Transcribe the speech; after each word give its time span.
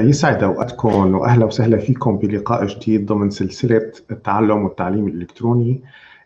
يسعد 0.00 0.42
أوقاتكم 0.42 1.14
واهلا 1.14 1.44
وسهلا 1.44 1.78
فيكم 1.78 2.18
بلقاء 2.18 2.66
جديد 2.66 3.06
ضمن 3.06 3.30
سلسلة 3.30 3.92
التعلم 4.10 4.64
والتعليم 4.64 5.08
الإلكتروني 5.08 5.82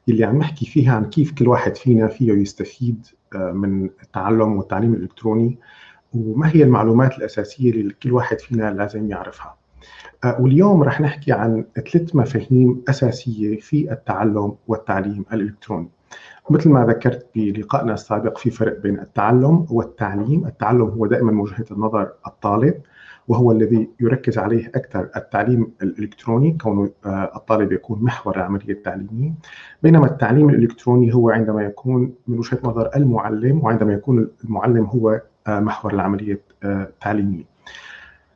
اللي 0.08 0.24
عم 0.24 0.38
نحكي 0.38 0.66
فيها 0.66 0.94
عن 0.94 1.04
كيف 1.04 1.32
كل 1.32 1.48
واحد 1.48 1.76
فينا 1.76 2.08
فيه 2.08 2.32
يستفيد 2.32 3.06
آه، 3.34 3.52
من 3.52 3.84
التعلم 4.02 4.56
والتعليم 4.56 4.94
الإلكتروني 4.94 5.58
وما 6.14 6.48
هي 6.54 6.62
المعلومات 6.62 7.18
الأساسية 7.18 7.70
اللي 7.70 7.94
كل 8.02 8.12
واحد 8.12 8.40
فينا 8.40 8.70
لازم 8.70 9.10
يعرفها. 9.10 9.56
آه، 10.24 10.40
واليوم 10.40 10.82
رح 10.82 11.00
نحكي 11.00 11.32
عن 11.32 11.64
ثلاث 11.74 12.16
مفاهيم 12.16 12.82
أساسية 12.88 13.60
في 13.60 13.92
التعلم 13.92 14.54
والتعليم 14.68 15.24
الإلكتروني. 15.32 15.88
مثل 16.50 16.70
ما 16.70 16.86
ذكرت 16.86 17.26
بلقائنا 17.34 17.94
السابق 17.94 18.38
في 18.38 18.50
فرق 18.50 18.78
بين 18.82 18.98
التعلم 18.98 19.66
والتعليم، 19.70 20.46
التعلم 20.46 20.82
هو 20.82 21.06
دائما 21.06 21.42
وجهة 21.42 21.64
النظر 21.70 22.12
الطالب 22.26 22.74
وهو 23.28 23.52
الذي 23.52 23.88
يركز 24.00 24.38
عليه 24.38 24.68
أكثر 24.68 25.08
التعليم 25.16 25.72
الإلكتروني 25.82 26.58
كون 26.62 26.90
آه، 27.06 27.32
الطالب 27.36 27.72
يكون 27.72 28.02
محور 28.02 28.36
العملية 28.36 28.72
التعليمية 28.72 29.32
بينما 29.82 30.06
التعليم 30.06 30.48
الإلكتروني 30.48 31.14
هو 31.14 31.30
عندما 31.30 31.62
يكون 31.62 32.14
من 32.28 32.38
وجهة 32.38 32.58
نظر 32.64 32.90
المعلم 32.96 33.64
وعندما 33.64 33.92
يكون 33.92 34.28
المعلم 34.44 34.84
هو 34.84 35.20
آه، 35.46 35.60
محور 35.60 35.94
العملية 35.94 36.40
آه، 36.62 36.82
التعليمية. 36.82 37.54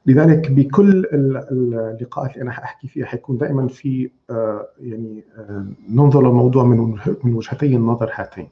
لذلك 0.07 0.51
بكل 0.51 1.05
اللقاءات 1.13 2.33
اللي 2.33 2.43
أنا 2.43 2.51
حأحكي 2.51 2.89
فيها 2.89 3.07
حيكون 3.07 3.39
دائما 3.39 3.69
في 3.69 4.11
يعني 4.81 5.25
ننظر 5.91 6.23
للموضوع 6.23 6.65
من 7.25 7.35
وجهتي 7.35 7.77
النظر 7.77 8.11
هاتين. 8.15 8.49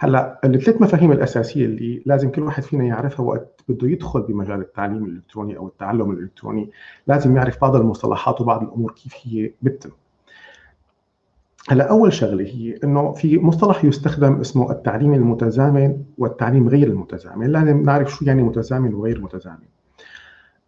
هلا 0.00 0.40
الثلاث 0.44 0.82
مفاهيم 0.82 1.12
الأساسية 1.12 1.64
اللي 1.64 2.02
لازم 2.06 2.30
كل 2.30 2.42
واحد 2.42 2.62
فينا 2.62 2.84
يعرفها 2.84 3.26
وقت 3.26 3.64
بده 3.68 3.88
يدخل 3.88 4.22
بمجال 4.22 4.60
التعليم 4.60 5.04
الإلكتروني 5.04 5.56
أو 5.56 5.66
التعلم 5.66 6.10
الإلكتروني 6.10 6.70
لازم 7.06 7.36
يعرف 7.36 7.60
بعض 7.60 7.76
المصطلحات 7.76 8.40
وبعض 8.40 8.62
الأمور 8.62 8.92
كيف 8.92 9.14
هي 9.22 9.50
بتتم. 9.62 9.90
هلا 11.70 11.90
أول 11.90 12.12
شغلة 12.12 12.44
هي 12.44 12.78
إنه 12.84 13.12
في 13.12 13.38
مصطلح 13.38 13.84
يستخدم 13.84 14.40
اسمه 14.40 14.70
التعليم 14.70 15.14
المتزامن 15.14 16.02
والتعليم 16.18 16.68
غير 16.68 16.86
المتزامن. 16.88 17.46
لازم 17.46 17.82
نعرف 17.82 18.10
شو 18.10 18.24
يعني 18.24 18.42
متزامن 18.42 18.94
وغير 18.94 19.20
متزامن. 19.20 19.77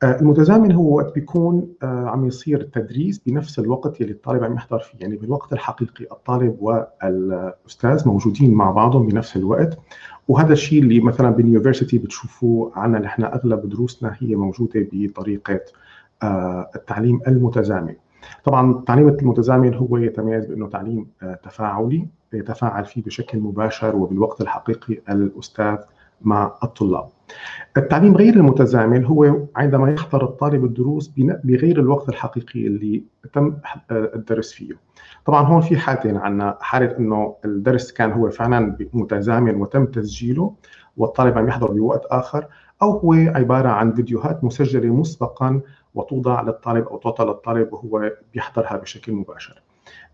المتزامن 0.03 0.73
هو 0.73 0.97
وقت 0.97 1.15
بيكون 1.15 1.69
آه، 1.83 2.09
عم 2.09 2.27
يصير 2.27 2.61
التدريس 2.61 3.19
بنفس 3.27 3.59
الوقت 3.59 4.01
اللي 4.01 4.13
الطالب 4.13 4.45
عم 4.45 4.55
يحضر 4.55 4.79
فيه. 4.79 4.99
يعني 5.01 5.17
بالوقت 5.17 5.53
الحقيقي 5.53 6.05
الطالب 6.13 6.57
والأستاذ 6.61 8.09
موجودين 8.09 8.55
مع 8.55 8.71
بعضهم 8.71 9.07
بنفس 9.07 9.37
الوقت. 9.37 9.79
وهذا 10.29 10.53
الشيء 10.53 10.83
اللي 10.83 11.01
مثلا 11.01 11.31
باليونيفرسيتي 11.31 11.99
بتشوفوه 11.99 12.73
عنا 12.75 12.99
نحن 12.99 13.25
أغلب 13.25 13.69
دروسنا 13.69 14.17
هي 14.19 14.35
موجودة 14.35 14.89
بطريقة 14.93 15.61
آه، 16.23 16.71
التعليم 16.77 17.21
المتزامن. 17.29 17.95
طبعا 18.45 18.73
التعليم 18.73 19.09
المتزامن 19.09 19.75
هو 19.75 19.97
يتميز 19.97 20.47
بأنه 20.47 20.69
تعليم 20.69 21.07
تفاعلي 21.43 22.07
يتفاعل 22.33 22.85
فيه 22.85 23.03
بشكل 23.03 23.39
مباشر 23.39 23.97
وبالوقت 23.97 24.41
الحقيقي 24.41 25.01
الأستاذ 25.11 25.77
مع 26.23 26.55
الطلاب. 26.63 27.09
التعليم 27.77 28.17
غير 28.17 28.35
المتزامن 28.35 29.05
هو 29.05 29.37
عندما 29.57 29.91
يحضر 29.91 30.25
الطالب 30.25 30.65
الدروس 30.65 31.13
بغير 31.45 31.81
الوقت 31.81 32.09
الحقيقي 32.09 32.67
اللي 32.67 33.05
تم 33.33 33.57
الدرس 33.91 34.53
فيه. 34.53 34.75
طبعا 35.25 35.43
هون 35.43 35.61
في 35.61 35.77
حالتين 35.77 36.17
عندنا 36.17 36.59
حالة 36.61 36.99
إنه 36.99 37.37
الدرس 37.45 37.93
كان 37.93 38.13
هو 38.13 38.31
فعلا 38.31 38.77
متزامن 38.93 39.55
وتم 39.55 39.87
تسجيله 39.87 40.55
والطالب 40.97 41.39
عم 41.39 41.49
يحضر 41.49 41.73
بوقت 41.73 42.07
آخر 42.07 42.47
أو 42.83 42.91
هو 42.91 43.13
عبارة 43.13 43.69
عن 43.69 43.93
فيديوهات 43.93 44.45
مسجلة 44.45 44.95
مسبقا 44.95 45.61
وتوضع 45.95 46.43
للطالب 46.43 46.87
أو 46.87 46.99
تعطى 46.99 47.25
للطالب 47.25 47.73
وهو 47.73 48.11
بيحضرها 48.35 48.77
بشكل 48.77 49.13
مباشر. 49.13 49.63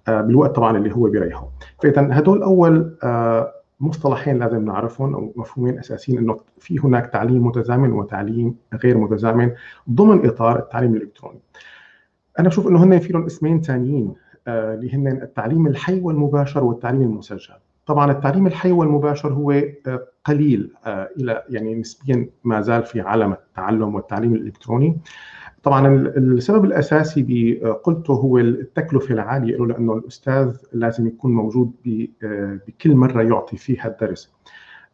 آه، 0.08 0.20
بالوقت 0.20 0.56
طبعا 0.56 0.76
اللي 0.76 0.94
هو 0.94 1.10
بيريحه. 1.10 1.48
فاذا 1.82 2.08
هدول 2.12 2.42
أول 2.42 2.96
آه، 3.02 3.52
مصطلحين 3.80 4.38
لازم 4.38 4.64
نعرفهم 4.64 5.14
أو 5.14 5.32
مفهومين 5.36 5.78
أساسيين 5.78 6.18
إنه 6.18 6.40
في 6.58 6.78
هناك 6.78 7.06
تعليم 7.06 7.46
متزامن 7.46 7.92
وتعليم 7.92 8.56
غير 8.74 8.98
متزامن 8.98 9.52
ضمن 9.90 10.26
إطار 10.26 10.58
التعليم 10.58 10.94
الإلكتروني. 10.94 11.38
أنا 12.38 12.48
بشوف 12.48 12.66
إنه 12.66 12.84
هن 12.84 12.98
في 12.98 13.12
لهم 13.12 13.24
اسمين 13.24 13.60
ثانيين 13.60 14.14
آه، 14.48 14.74
اللي 14.74 14.94
هن 14.94 15.06
التعليم 15.06 15.66
الحي 15.66 16.00
والمباشر 16.00 16.64
والتعليم 16.64 17.02
المسجل. 17.02 17.54
طبعا 17.86 18.10
التعليم 18.12 18.46
الحي 18.46 18.72
والمباشر 18.72 19.32
هو 19.32 19.52
آه، 19.52 20.08
قليل 20.24 20.72
آه، 20.86 21.08
إلى 21.20 21.42
يعني 21.48 21.74
نسبيا 21.74 22.28
ما 22.44 22.60
زال 22.60 22.84
في 22.84 23.00
عالم 23.00 23.32
التعلم 23.32 23.94
والتعليم 23.94 24.34
الإلكتروني 24.34 24.98
طبعا 25.66 25.88
السبب 26.16 26.64
الأساسي 26.64 27.54
قلته 27.84 28.14
هو 28.14 28.38
التكلفة 28.38 29.14
العالية 29.14 29.56
له 29.56 29.66
لأنه 29.66 29.92
الأستاذ 29.92 30.56
لازم 30.72 31.06
يكون 31.06 31.32
موجود 31.34 31.72
بكل 32.68 32.94
مرة 32.94 33.22
يعطي 33.22 33.56
فيها 33.56 33.86
الدرس. 33.86 34.32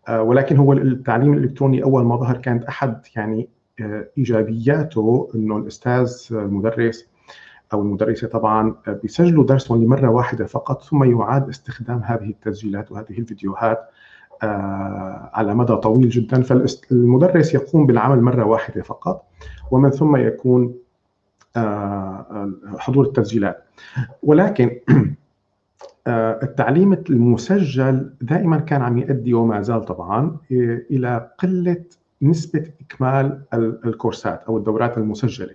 آه، 0.09 0.23
ولكن 0.23 0.57
هو 0.57 0.73
التعليم 0.73 1.33
الإلكتروني 1.33 1.83
أول 1.83 2.05
ما 2.05 2.17
ظهر 2.17 2.37
كانت 2.37 2.65
أحد 2.65 3.01
يعني 3.17 3.49
آه، 3.81 4.09
إيجابياته 4.19 5.29
إنه 5.35 5.57
الأستاذ 5.57 6.13
المدرس 6.31 7.09
أو 7.73 7.83
المدرسة 7.83 8.29
طبعا 8.29 8.75
بيسجلوا 8.87 9.45
درسهم 9.45 9.85
لمرة 9.85 10.09
واحدة 10.09 10.47
فقط 10.47 10.83
ثم 10.83 11.05
يعاد 11.05 11.49
استخدام 11.49 11.99
هذه 11.99 12.31
التسجيلات 12.31 12.93
وهذه 12.93 13.19
الفيديوهات 13.19 13.89
على 14.43 15.55
مدى 15.55 15.77
طويل 15.77 16.09
جدا 16.09 16.43
فالمدرس 16.43 17.55
يقوم 17.55 17.87
بالعمل 17.87 18.21
مرة 18.21 18.45
واحدة 18.45 18.83
فقط 18.83 19.25
ومن 19.71 19.91
ثم 19.91 20.17
يكون 20.17 20.75
آه، 21.57 22.53
حضور 22.79 23.05
التسجيلات. 23.05 23.65
ولكن 24.23 24.79
آه، 26.07 26.41
التعليم 26.43 26.93
المسجل 26.93 28.11
دائما 28.21 28.59
كان 28.59 28.83
عم 28.83 28.99
يؤدي 28.99 29.35
وما 29.35 29.63
زال 29.63 29.85
طبعا 29.85 30.37
إلى 30.91 31.31
قلة 31.39 31.85
نسبة 32.23 32.65
إكمال 32.81 33.43
الكورسات 33.55 34.45
أو 34.45 34.59
الدورات 34.59 34.99
المسجلة. 34.99 35.55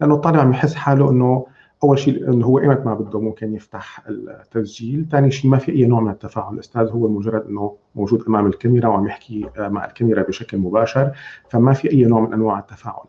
لأنه 0.00 0.14
الطالب 0.14 0.36
عم 0.36 0.50
يحس 0.50 0.74
حاله 0.74 1.10
إنه 1.10 1.46
أول 1.84 1.98
شيء 1.98 2.28
انه 2.28 2.46
هو 2.46 2.58
ايمت 2.58 2.86
ما 2.86 2.94
بده 2.94 3.20
ممكن 3.20 3.54
يفتح 3.54 4.02
التسجيل، 4.08 5.06
ثاني 5.10 5.30
شيء 5.30 5.50
ما 5.50 5.58
في 5.58 5.72
أي 5.72 5.86
نوع 5.86 6.00
من 6.00 6.10
التفاعل، 6.10 6.54
الأستاذ 6.54 6.90
هو 6.90 7.08
مجرد 7.08 7.46
إنه 7.46 7.76
موجود 7.94 8.24
أمام 8.28 8.46
الكاميرا 8.46 8.88
وعم 8.88 9.06
يحكي 9.06 9.48
مع 9.58 9.84
الكاميرا 9.84 10.22
بشكل 10.22 10.58
مباشر، 10.58 11.12
فما 11.48 11.72
في 11.72 11.90
أي 11.90 12.04
نوع 12.04 12.20
من 12.20 12.32
أنواع 12.32 12.58
التفاعل. 12.58 13.04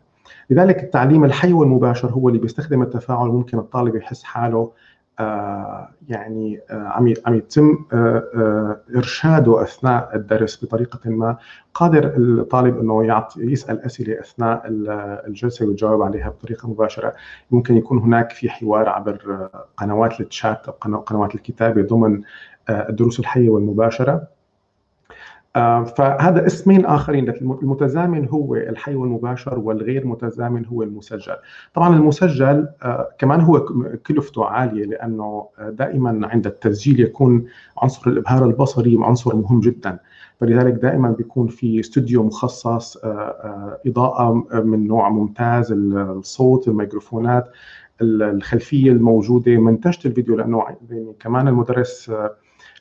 لذلك 0.50 0.82
التعليم 0.82 1.24
الحي 1.24 1.52
والمباشر 1.52 2.08
هو 2.10 2.28
اللي 2.28 2.40
بيستخدم 2.40 2.82
التفاعل. 2.82 3.28
ممكن 3.28 3.58
الطالب 3.58 3.96
يحس 3.96 4.22
حاله 4.22 4.70
يعني 6.08 6.60
آه 6.70 6.74
عم 6.74 7.14
عم 7.26 7.34
يتم 7.34 7.84
آه 7.92 7.96
آه 8.34 8.80
ارشاده 8.96 9.62
أثناء 9.62 10.16
الدرس 10.16 10.64
بطريقة 10.64 11.10
ما. 11.10 11.36
قادر 11.74 12.12
الطالب 12.16 12.78
أنه 12.78 13.04
يعطي 13.04 13.40
يسأل 13.42 13.80
أسئلة 13.80 14.20
أثناء 14.20 14.62
الجلسة 15.26 15.66
ويجاوب 15.66 16.02
عليها 16.02 16.28
بطريقة 16.28 16.68
مباشرة. 16.68 17.14
ممكن 17.50 17.76
يكون 17.76 17.98
هناك 17.98 18.32
في 18.32 18.50
حوار 18.50 18.88
عبر 18.88 19.48
قنوات 19.76 20.20
الشات 20.20 20.68
أو 20.68 20.72
قنوات 20.98 21.34
الكتابة 21.34 21.82
ضمن 21.82 22.22
الدروس 22.70 23.20
الحية 23.20 23.48
والمباشرة. 23.50 24.33
فهذا 25.96 26.46
اسمين 26.46 26.86
آخرين 26.86 27.28
المتزامن 27.28 28.28
هو 28.28 28.54
الحي 28.54 28.94
والمباشر 28.94 29.58
والغير 29.58 30.06
متزامن 30.06 30.66
هو 30.66 30.82
المسجل. 30.82 31.36
طبعا 31.74 31.96
المسجل 31.96 32.68
آه، 32.82 33.08
كمان 33.18 33.40
هو 33.40 33.64
كلفته 34.06 34.44
عالية 34.44 34.84
لأنه 34.84 35.48
آه، 35.58 35.70
دائما 35.70 36.28
عند 36.28 36.46
التسجيل 36.46 37.00
يكون 37.00 37.46
عنصر 37.78 38.10
الإبهار 38.10 38.44
البصري 38.44 38.98
عنصر 39.00 39.36
مهم 39.36 39.60
جدا. 39.60 39.98
فلذلك 40.40 40.72
دائما 40.72 41.10
بيكون 41.10 41.48
في 41.48 41.80
استوديو 41.80 42.22
مخصص 42.22 42.98
إضاءة 43.86 44.46
من 44.64 44.86
نوع 44.86 45.08
ممتاز 45.08 45.72
الصوت 45.72 46.68
الميكروفونات 46.68 47.50
الخلفية 48.02 48.90
الموجودة. 48.90 49.56
منتجه 49.56 50.08
الفيديو 50.08 50.36
لأنه 50.36 50.64
يعني 50.90 51.14
كمان 51.20 51.48
المدرس 51.48 52.10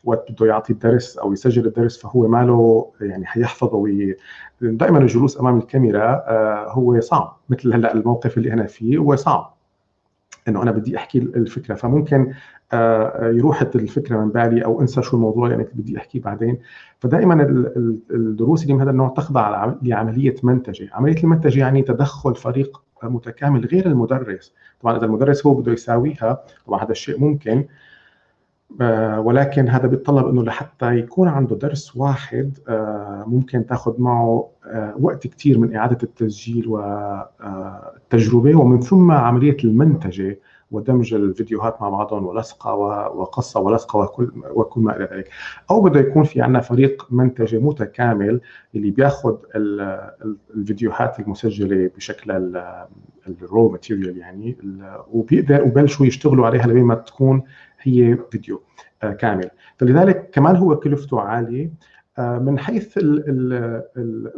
وقت 0.04 0.32
بده 0.32 0.46
يعطي 0.46 0.74
الدرس 0.74 1.18
أو 1.18 1.34
يسجل 1.34 1.66
الدرس 1.66 1.98
فهو 1.98 2.28
ماله 2.28 2.92
يعني 3.02 3.26
حيحفظه 3.26 3.78
وي... 3.78 4.18
دائما 4.62 5.00
الجلوس 5.00 5.40
أمام 5.40 5.58
الكاميرا 5.58 6.24
آه، 6.28 6.72
هو 6.72 7.00
صعب 7.00 7.38
مثل 7.50 7.74
هلأ 7.74 7.94
الموقف 7.94 8.38
اللي 8.38 8.54
أنا 8.54 8.66
فيه 8.66 8.98
هو 8.98 9.16
صعب. 9.16 9.54
إنه 10.48 10.64
أنا 10.64 10.72
بدي 10.72 10.98
أحكي 10.98 11.18
الفكرة 11.18 11.76
فممكن 11.76 12.34
آه، 12.74 13.30
يروح 13.30 13.62
الفكرة 13.62 14.18
من 14.18 14.30
بالي 14.30 14.66
أو 14.66 14.82
انسى 14.82 15.02
شو 15.02 15.18
الموضوع 15.18 15.48
اللي 15.48 15.58
يعني 15.58 15.70
بدي 15.74 15.98
احكيه 15.98 16.22
بعدين. 16.22 16.60
فدائما 17.00 17.34
الدروس 18.12 18.64
اللي 18.64 18.74
من 18.74 18.82
هذا 18.82 18.92
النوع 18.92 19.10
تخضع 19.10 19.74
لعملية 19.82 20.36
منتجة، 20.44 20.90
عملية 20.94 21.24
المنتجة 21.24 21.60
يعني 21.60 21.82
تدخل 21.82 22.36
فريق 22.36 22.84
متكامل 23.04 23.66
غير 23.66 23.86
المدرس، 23.86 24.54
طبعا 24.82 24.98
إذا 24.98 25.06
المدرس 25.06 25.46
هو 25.46 25.54
بده 25.54 25.72
يساويها 25.72 26.44
طبعا 26.68 26.84
هذا 26.84 26.92
الشيء 26.92 27.20
ممكن 27.20 27.58
آه، 27.58 27.68
ولكن 29.18 29.70
هذا 29.70 29.88
بيتطلب 29.88 30.28
إنه 30.28 30.44
لحتى 30.44 30.98
يكون 30.98 31.28
عنده 31.28 31.56
درس 31.56 31.98
واحد 31.98 32.58
آه، 32.68 33.24
ممكن 33.28 33.66
تاخذ 33.66 34.02
معه 34.02 34.50
وقت 35.00 35.28
كثير 35.28 35.60
من 35.60 35.76
إعادة 35.76 35.98
التسجيل 36.04 36.68
والتجربه 36.68 38.56
ومن 38.56 38.82
ثم 38.82 39.12
عملية 39.12 39.58
المنتجة 39.64 40.40
ودمج 40.72 41.14
الفيديوهات 41.14 41.82
مع 41.82 41.90
بعضهم 41.90 42.26
ولصقة 42.26 42.76
وقصة 43.10 43.60
ولصقة 43.60 44.00
وكل 44.00 44.32
وكل 44.54 44.82
ما 44.82 44.98
إلى 44.98 45.10
ذلك. 45.12 45.30
أو 45.72 45.82
بده 45.82 46.00
يكون 46.00 46.24
في 46.24 46.42
عندنا 46.42 46.60
فريق 46.60 47.08
منتجة 47.12 47.60
متكامل 47.60 48.42
اللي 48.76 48.92
بياخذ 48.92 49.36
الفيديوهات 50.56 51.20
المسجلة 51.20 51.92
بشكل 51.98 52.32
ال 53.28 53.38
raw 53.38 53.70
material 53.70 54.18
يعني 54.18 54.58
وبيقدر 55.12 55.64
وبلشوا 55.64 56.06
يشتغلوا 56.06 56.46
عليها 56.46 56.68
لبين 56.68 56.84
ما 56.84 56.96
تكون 56.96 57.44
هي 57.84 58.18
فيديو 58.32 58.62
آه، 59.04 59.12
كامل. 59.12 59.50
فلذلك 59.78 60.30
كمان 60.30 60.56
هو 60.56 60.80
كلفته 60.80 61.22
عالية 61.22 61.72
آه، 62.18 62.40
من 62.40 62.60
حيث 62.60 62.98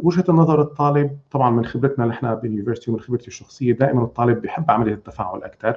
وجهة 0.02 0.24
النظر 0.28 0.60
الطالب 0.60 1.18
طبعا 1.30 1.50
من 1.50 1.64
خبرتنا 1.64 2.06
نحن 2.06 2.34
بال 2.34 2.43
university 2.43 2.90
ومن 2.90 3.00
خبرتي 3.00 3.28
الشخصية 3.28 3.72
دائما 3.72 4.02
الطالب 4.02 4.40
بيحب 4.40 4.70
عملية 4.70 4.94
التفاعل 4.94 5.42
أكثر 5.42 5.76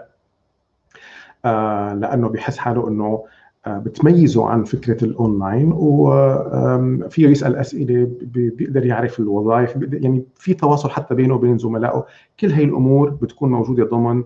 آه، 1.46 1.94
لأنه 1.94 2.30
بحس 2.30 2.58
حاله 2.58 2.88
إنه 2.88 3.26
بتميزه 3.68 4.50
عن 4.50 4.64
فكرة 4.64 5.04
الأونلاين 5.04 5.72
وفيه 5.72 7.28
يسأل 7.28 7.56
أسئلة 7.56 8.12
بيقدر 8.22 8.86
يعرف 8.86 9.20
الوظائف 9.20 9.76
يعني 9.94 10.26
في 10.36 10.54
تواصل 10.54 10.90
حتى 10.90 11.16
بينه 11.16 11.36
وبين 11.36 11.58
زملائه. 11.58 12.06
كل 12.40 12.48
هي 12.48 12.64
الأمور 12.64 13.10
بتكون 13.10 13.52
موجودة 13.52 13.84
ضمن 13.84 14.24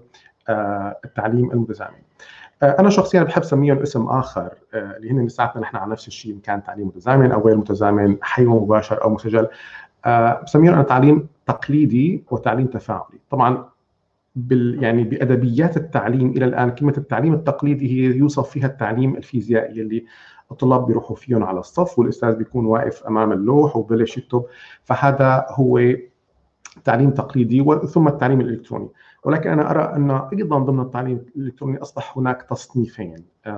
التعليم 1.06 1.52
المتزامن. 1.52 2.04
أنا 2.64 2.90
شخصيا 2.90 3.24
بحب 3.24 3.44
سميهم 3.44 3.78
اسم 3.78 4.08
آخر 4.08 4.54
اللي 4.74 5.12
هن 5.12 5.26
لساتنا 5.26 5.62
نحن 5.62 5.78
على 5.78 5.92
نفس 5.92 6.08
الشيء 6.08 6.34
إن 6.34 6.40
كان 6.40 6.64
تعليم 6.64 6.88
متزامن 6.88 7.32
أو 7.32 7.42
غير 7.42 7.58
متزامن 7.58 8.18
حي 8.22 8.46
ومباشر 8.46 9.04
أو 9.04 9.10
مسجل. 9.10 9.48
بسميهم 10.44 10.74
أنا 10.74 10.84
تعليم 10.84 11.28
تقليدي 11.46 12.24
وتعليم 12.32 12.68
تفاعلي. 12.68 13.20
طبعا 13.30 13.66
بال 14.36 14.84
يعني 14.84 15.04
بأدبيات 15.04 15.78
التعليم 15.78 16.30
إلى 16.30 16.46
الآن 16.46 16.70
كلمة 16.70 16.94
التعليم 16.98 17.34
التقليدي 17.34 17.92
هي 17.92 18.18
يوصف 18.18 18.50
فيها 18.50 18.68
التعليم 18.68 19.16
الفيزيائي 19.16 19.82
اللي 19.82 20.06
الطلاب 20.52 20.86
بيروحوا 20.86 21.16
فيهم 21.16 21.44
على 21.44 21.60
الصف 21.60 22.00
والأستاذ 22.00 22.36
بيكون 22.36 22.66
واقف 22.66 23.04
أمام 23.04 23.32
اللوح 23.32 23.78
وبلش 23.78 24.18
يكتب. 24.18 24.46
فهذا 24.84 25.46
هو 25.50 25.82
تعليم 26.84 27.12
تقليدي 27.12 27.66
ثم 27.88 28.08
التعليم 28.08 28.42
الإلكتروني. 28.42 28.88
ولكن 29.26 29.50
أنا 29.50 29.72
أرى 29.72 29.96
أن 29.96 30.12
أيضا 30.12 30.60
ضمن 30.60 30.80
التعليم 30.80 31.26
الإلكتروني 31.36 31.78
أصبح 31.78 32.18
هناك 32.18 32.42
تصنيفين. 32.42 33.16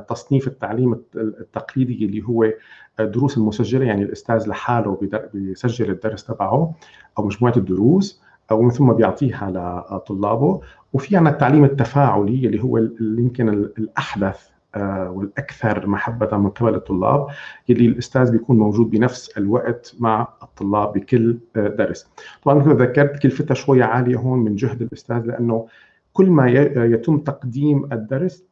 تصنيف 0.09 0.47
التعليم 0.47 1.01
التقليدي 1.15 2.05
اللي 2.05 2.23
هو 2.23 2.51
الدروس 2.99 3.37
المسجلة 3.37 3.85
يعني 3.85 4.03
الأستاذ 4.03 4.49
لحاله 4.49 4.99
بيسجل 5.33 5.89
الدرس 5.91 6.25
تبعه 6.25 6.73
أو 7.17 7.25
مجموعة 7.25 7.53
الدروس 7.57 8.21
ومن 8.51 8.69
ثم 8.69 8.93
بيعطيها 8.93 9.51
لطلابه. 9.91 10.61
وفي 10.93 11.17
عنا 11.17 11.29
التعليم 11.29 11.63
التفاعلي 11.63 12.47
اللي 12.47 12.63
هو 12.63 12.77
يمكن 12.99 13.49
الأحدث 13.49 14.47
آه، 14.49 14.54
والأكثر 14.83 15.87
محبة 15.87 16.37
من 16.37 16.49
قبل 16.49 16.75
الطلاب 16.75 17.27
اللي 17.69 17.85
الأستاذ 17.85 18.31
بيكون 18.31 18.57
موجود 18.57 18.89
بنفس 18.89 19.37
الوقت 19.37 19.95
مع 19.99 20.27
الطلاب 20.43 20.93
بكل 20.93 21.37
آه، 21.55 21.67
درس. 21.67 22.07
طبعا 22.43 22.55
مثل 22.55 22.75
ذكرت 22.75 23.21
كلفتها 23.21 23.53
شوية 23.53 23.83
عالية 23.83 24.15
هون 24.15 24.39
من 24.39 24.55
جهد 24.55 24.81
الأستاذ 24.81 25.19
لأنه 25.25 25.67
كل 26.13 26.29
ما 26.29 26.49
يتم 26.75 27.17
تقديم 27.17 27.89
الدرس 27.91 28.43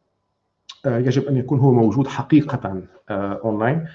آه، 0.86 0.98
يجب 0.98 1.24
أن 1.24 1.38
يكون 1.38 1.60
هو 1.60 1.72
موجود 1.72 2.08
حقيقة 2.08 2.82
اونلاين. 3.12 3.86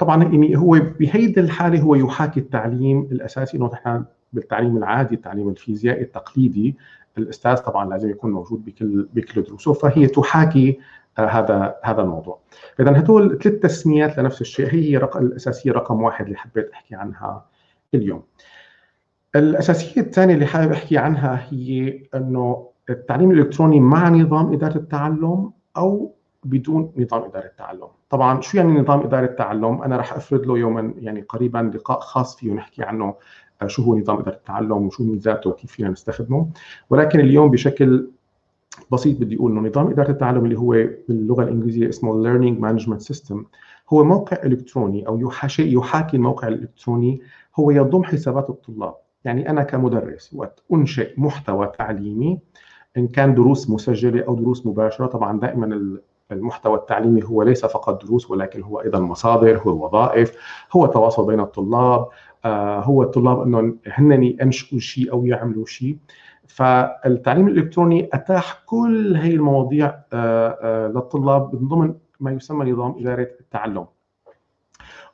طبعا 0.00 0.22
يعني 0.22 0.56
هو 0.56 0.80
بهيدي 1.00 1.40
الحالة 1.40 1.80
هو 1.80 1.94
يحاكي 1.94 2.40
التعليم 2.40 3.00
الأساسي 3.00 3.56
إنه 3.56 3.70
نحن 3.72 4.04
بالتعليم 4.32 4.76
العادي 4.76 5.14
التعليم 5.14 5.48
الفيزيائي 5.48 6.02
التقليدي 6.02 6.76
الأستاذ 7.18 7.56
طبعا 7.56 7.90
لازم 7.90 8.10
يكون 8.10 8.32
موجود 8.32 8.64
بكل 8.64 9.08
بكل 9.14 9.42
دروسه 9.42 9.72
فهي 9.72 10.06
تحاكي 10.06 10.68
آه، 10.70 10.76
هذا 11.18 11.74
هذا 11.84 12.02
الموضوع. 12.02 12.38
اذا 12.80 12.98
هدول 12.98 13.38
ثلاث 13.38 13.54
تسميات 13.54 14.18
لنفس 14.18 14.40
الشيء 14.40 14.74
هي 14.74 14.96
رقم 14.96 15.26
الأساسية 15.26 15.72
رقم 15.72 16.02
واحد 16.02 16.24
اللي 16.24 16.38
حبيت 16.38 16.70
أحكي 16.70 16.94
عنها 16.94 17.46
اليوم. 17.94 18.22
الأساسية 19.36 20.00
الثانية 20.00 20.34
اللي 20.34 20.46
حابب 20.46 20.72
أحكي 20.72 20.98
عنها 20.98 21.46
هي 21.50 22.02
إنه 22.14 22.68
التعليم 22.90 23.30
الإلكتروني 23.30 23.80
مع 23.80 24.08
نظام 24.08 24.52
إدارة 24.52 24.76
التعلم 24.76 25.50
أو 25.76 26.14
بدون 26.44 26.92
نظام 26.96 27.22
إدارة 27.22 27.46
التعلم. 27.46 27.88
طبعا 28.10 28.40
شو 28.40 28.58
يعني 28.58 28.80
نظام 28.80 29.00
إدارة 29.00 29.24
التعلم؟ 29.24 29.82
أنا 29.82 29.96
راح 29.96 30.12
أفرد 30.12 30.46
له 30.46 30.58
يوما 30.58 30.94
يعني 30.98 31.20
قريبا 31.20 31.70
لقاء 31.74 32.00
خاص 32.00 32.36
فيه 32.36 32.50
ونحكي 32.50 32.82
عنه 32.82 33.14
شو 33.66 33.82
هو 33.82 33.98
نظام 33.98 34.18
إدارة 34.18 34.34
التعلم 34.34 34.72
وشو 34.72 35.04
ميزاته 35.04 35.50
وكيف 35.50 35.72
فينا 35.72 35.88
نستخدمه. 35.88 36.48
ولكن 36.90 37.20
اليوم 37.20 37.50
بشكل 37.50 38.10
بسيط 38.92 39.20
بدي 39.20 39.36
أقول 39.36 39.52
إنه 39.52 39.68
نظام 39.68 39.86
إدارة 39.86 40.10
التعلم 40.10 40.44
اللي 40.44 40.58
هو 40.58 40.70
باللغة 41.08 41.42
الإنجليزية 41.42 41.88
اسمه 41.88 42.22
Learning 42.22 42.60
Management 42.60 43.00
System 43.12 43.36
هو 43.92 44.04
موقع 44.04 44.36
إلكتروني 44.44 45.06
أو 45.06 45.18
يحاكي 45.20 45.72
يحاكي 45.72 46.16
الموقع 46.16 46.48
الإلكتروني 46.48 47.20
هو 47.56 47.70
يضم 47.70 48.04
حسابات 48.04 48.50
الطلاب. 48.50 48.94
يعني 49.24 49.50
أنا 49.50 49.62
كمدرس 49.62 50.34
وقت 50.34 50.62
أنشئ 50.72 51.20
محتوى 51.20 51.72
تعليمي 51.78 52.38
إن 52.96 53.08
كان 53.08 53.34
دروس 53.34 53.70
مسجلة 53.70 54.24
أو 54.28 54.34
دروس 54.34 54.66
مباشرة 54.66 55.06
طبعا 55.06 55.40
دائما 55.40 55.98
المحتوى 56.32 56.74
التعليمي 56.78 57.22
هو 57.24 57.42
ليس 57.42 57.66
فقط 57.66 58.04
دروس 58.04 58.30
ولكن 58.30 58.62
هو 58.62 58.80
أيضا 58.80 58.98
مصادر 58.98 59.58
هو 59.58 59.86
وظائف 59.86 60.36
هو 60.72 60.86
تواصل 60.86 61.26
بين 61.26 61.40
الطلاب 61.40 62.08
آه، 62.44 62.80
هو 62.80 63.02
الطلاب 63.02 63.40
انه 63.40 63.74
هن 63.86 64.22
ينشئوا 64.22 64.80
شيء 64.80 65.12
أو 65.12 65.26
يعملوا 65.26 65.66
شيء. 65.66 65.96
فالتعليم 66.52 67.48
الإلكتروني 67.48 68.08
أتاح 68.12 68.62
كل 68.66 69.16
هي 69.16 69.34
المواضيع 69.34 69.86
آه، 70.12 70.58
آه، 70.62 70.88
للطلاب 70.88 71.54
من 71.54 71.68
ضمن 71.68 71.94
ما 72.20 72.30
يسمى 72.30 72.72
نظام 72.72 72.94
إدارة 72.98 73.28
التعلم. 73.40 73.86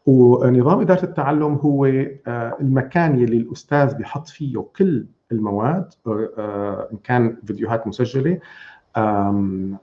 ونظام 0.07 0.81
إدارة 0.81 1.05
التعلم 1.05 1.55
هو 1.55 1.87
المكان 2.61 3.21
يلي 3.21 3.37
الأستاذ 3.37 3.95
بيحط 3.95 4.29
فيه 4.29 4.65
كل 4.77 5.07
المواد 5.33 5.93
إن 6.93 6.97
كان 7.05 7.37
فيديوهات 7.45 7.87
مسجلة 7.87 8.41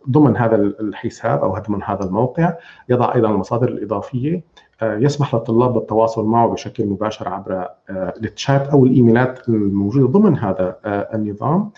ضمن 0.10 0.38
هذا 0.38 0.56
الحساب 0.56 1.44
أو 1.44 1.58
ضمن 1.58 1.84
هذا 1.84 2.04
الموقع 2.04 2.54
يضع 2.90 3.16
أيضا 3.16 3.30
المصادر 3.30 3.68
الإضافية. 3.68 4.44
آه، 4.82 4.98
يسمح 4.98 5.36
للطلاب 5.36 5.74
بالتواصل 5.74 6.26
معه 6.26 6.48
بشكل 6.48 6.86
مباشر 6.86 7.30
عبر 7.30 7.54
آه، 7.90 8.14
التشات 8.24 8.68
أو 8.68 8.86
الإيميلات 8.86 9.50
الموجودة 9.50 10.08
ضمن 10.08 10.38
هذا 10.38 10.78
آه، 10.86 11.16
النظام. 11.16 11.72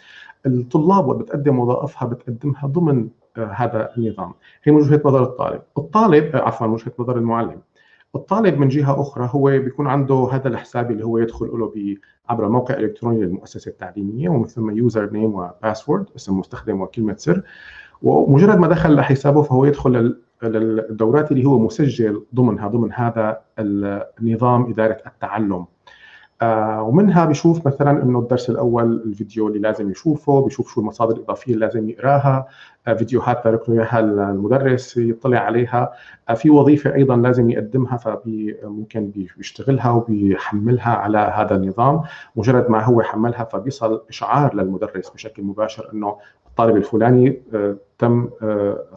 الطلاب 0.46 1.08
وبتقدم 1.08 1.60
وظائفها 1.60 2.08
بتقدمها 2.08 2.68
ضمن 2.68 3.08
هذا 3.38 3.90
النظام. 3.98 4.34
هي 4.64 4.72
من 4.72 4.82
وجهة 4.82 5.02
نظر 5.06 5.24
الطالب. 5.24 5.62
الطالب 5.78 6.36
عفوا 6.36 6.68
وجهة 6.68 6.92
نظر 7.00 7.18
المعلم. 7.18 7.62
الطالب 8.18 8.58
من 8.58 8.68
جهة 8.68 9.02
أخرى 9.02 9.30
هو 9.32 9.44
بيكون 9.50 9.88
عنده 9.88 10.30
هذا 10.32 10.48
الحساب 10.48 10.92
اللي 10.92 11.06
هو 11.06 11.18
يدخل 11.18 11.46
له 11.46 11.96
عبر 12.30 12.50
موقع 12.50 12.76
إلكتروني 12.76 13.22
للمؤسسة 13.22 13.70
التعليمية 13.70 14.30
ومن 14.30 14.46
ثم 14.46 14.70
يوزر 14.78 15.10
نيم 15.12 15.36
وباسورد 15.36 16.06
اسم 16.16 16.40
مستخدم 16.40 16.82
وكلمة 16.82 17.16
سر. 17.18 17.42
ومجرد 18.02 18.58
ما 18.58 18.68
دخل 18.68 18.96
لحسابه 18.96 19.42
فهو 19.42 19.66
يدخل 19.66 20.16
للدورات 20.44 21.32
اللي 21.32 21.46
هو 21.46 21.60
مسجل 21.60 22.24
ضمنها 22.36 22.68
ضمن 22.68 22.94
هذا 22.94 23.42
النظام 23.60 24.70
إدارة 24.70 24.98
التعلم. 25.08 25.66
آه 26.42 26.82
ومنها 26.84 27.26
بشوف 27.26 27.68
مثلا 27.68 28.04
إنه 28.04 28.20
الدرس 28.20 28.50
الأول 28.50 28.94
الفيديو 29.06 29.48
اللي 29.48 29.60
لازم 29.60 29.92
يشوفه 29.92 30.42
بشوف 30.42 30.74
شو 30.74 30.82
المصادر 30.82 31.16
الإضافية 31.16 31.54
اللي 31.54 31.66
لازم 31.66 31.90
يقراها 31.90 32.48
آه 32.88 32.94
فيديوهات 32.94 33.44
تارك 33.44 33.70
له 33.70 33.76
إياها 33.76 34.00
المدرس 34.00 34.98
يطلع 34.98 35.40
عليها 35.40 35.92
آه 36.30 36.34
في 36.34 36.50
وظيفة 36.50 36.96
أيضا 36.96 37.16
لازم 37.16 37.50
يقدمها 37.50 37.98
فممكن 37.98 39.12
بيشتغلها 39.38 39.92
وبيحملها 39.92 40.90
على 40.90 41.18
هذا 41.18 41.56
النظام. 41.56 42.02
مجرد 42.36 42.70
ما 42.70 42.84
هو 42.84 43.02
حملها 43.02 43.44
فبيصل 43.44 44.02
إشعار 44.10 44.56
للمدرس 44.56 45.10
بشكل 45.10 45.44
مباشر 45.44 45.90
إنه 45.94 46.18
الطالب 46.48 46.76
الفلاني 46.76 47.42
تم 48.00 48.30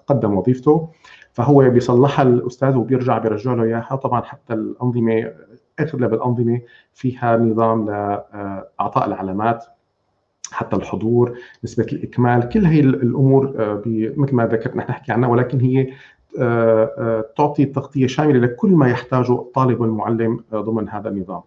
قدم 0.07 0.37
وظيفته. 0.37 0.89
فهو 1.33 1.71
بيصلحها 1.71 2.23
الأستاذ 2.23 2.77
وبيرجع 2.77 3.19
بيرجع 3.19 3.55
له 3.55 3.63
إياها. 3.65 3.97
طبعا 3.97 4.21
حتى 4.23 4.55
الأنظمة 4.55 5.33
اغلب 5.81 6.15
الانظمه 6.15 6.61
فيها 6.95 7.37
نظام 7.37 7.87
لاعطاء 7.87 9.07
العلامات 9.07 9.65
حتى 10.53 10.77
الحضور 10.77 11.39
نسبة 11.65 11.87
الإكمال 11.93 12.49
كل 12.49 12.65
هي 12.65 12.81
الأمور 12.81 13.55
آه، 13.59 13.83
مثل 14.17 14.35
ما 14.35 14.47
ذكرت 14.47 14.77
نحن 14.77 14.91
نحكي 14.91 15.13
عنها 15.13 15.29
ولكن 15.29 15.61
هي 15.61 15.93
آه، 16.41 16.91
آه، 16.99 17.25
تعطي 17.37 17.65
تغطية 17.65 18.07
شاملة 18.07 18.39
لكل 18.41 18.71
ما 18.71 18.89
يحتاجه 18.91 19.33
الطالب 19.33 19.81
والمعلم 19.81 20.45
ضمن 20.55 20.89
هذا 20.89 21.09
النظام. 21.09 21.43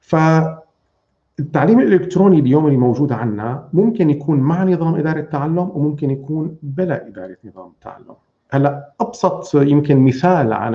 فالتعليم 0.00 1.80
الإلكتروني 1.80 2.38
اليوم 2.38 2.66
اللي 2.66 2.78
موجود 2.78 3.12
عندنا 3.12 3.68
ممكن 3.72 4.10
يكون 4.10 4.40
مع 4.40 4.64
نظام 4.64 4.94
إدارة 4.94 5.20
التعلم 5.20 5.58
وممكن 5.58 6.10
يكون 6.10 6.56
بلا 6.62 7.08
إدارة 7.08 7.36
نظام 7.44 7.68
التعلم. 7.68 8.14
هلا 8.54 8.92
أبسط 9.00 9.54
يمكن 9.54 9.98
مثال 9.98 10.52
عن 10.52 10.74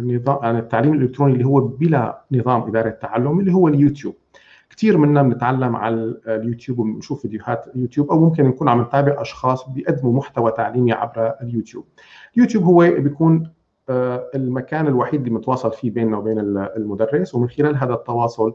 النظام 0.00 0.38
عن 0.42 0.58
التعليم 0.58 0.92
الإلكتروني 0.92 1.32
اللي 1.32 1.44
هو 1.44 1.60
بلا 1.60 2.24
نظام 2.32 2.62
إدارة 2.62 2.90
تعلم 2.90 3.40
اللي 3.40 3.52
هو 3.54 3.68
اليوتيوب. 3.68 4.14
كثير 4.70 4.98
منا 4.98 5.22
بنتعلم 5.22 5.76
على 5.76 6.20
اليوتيوب 6.26 6.78
وبنشوف 6.78 7.22
فيديوهات 7.22 7.66
اليوتيوب 7.74 8.10
أو 8.10 8.20
ممكن 8.20 8.44
نكون 8.44 8.68
عم 8.68 8.82
نتابع 8.82 9.22
أشخاص 9.22 9.68
بيقدموا 9.68 10.12
محتوى 10.12 10.50
تعليمي 10.50 10.92
عبر 10.92 11.34
اليوتيوب. 11.42 11.84
اليوتيوب 12.36 12.64
هو 12.64 12.78
بيكون 12.78 13.50
آه، 13.88 14.30
المكان 14.34 14.86
الوحيد 14.86 15.20
اللي 15.20 15.34
متواصل 15.34 15.72
فيه 15.72 15.90
بيننا 15.90 16.18
وبين 16.18 16.38
المدرس 16.76 17.34
ومن 17.34 17.48
خلال 17.48 17.76
هذا 17.76 17.94
التواصل 17.94 18.54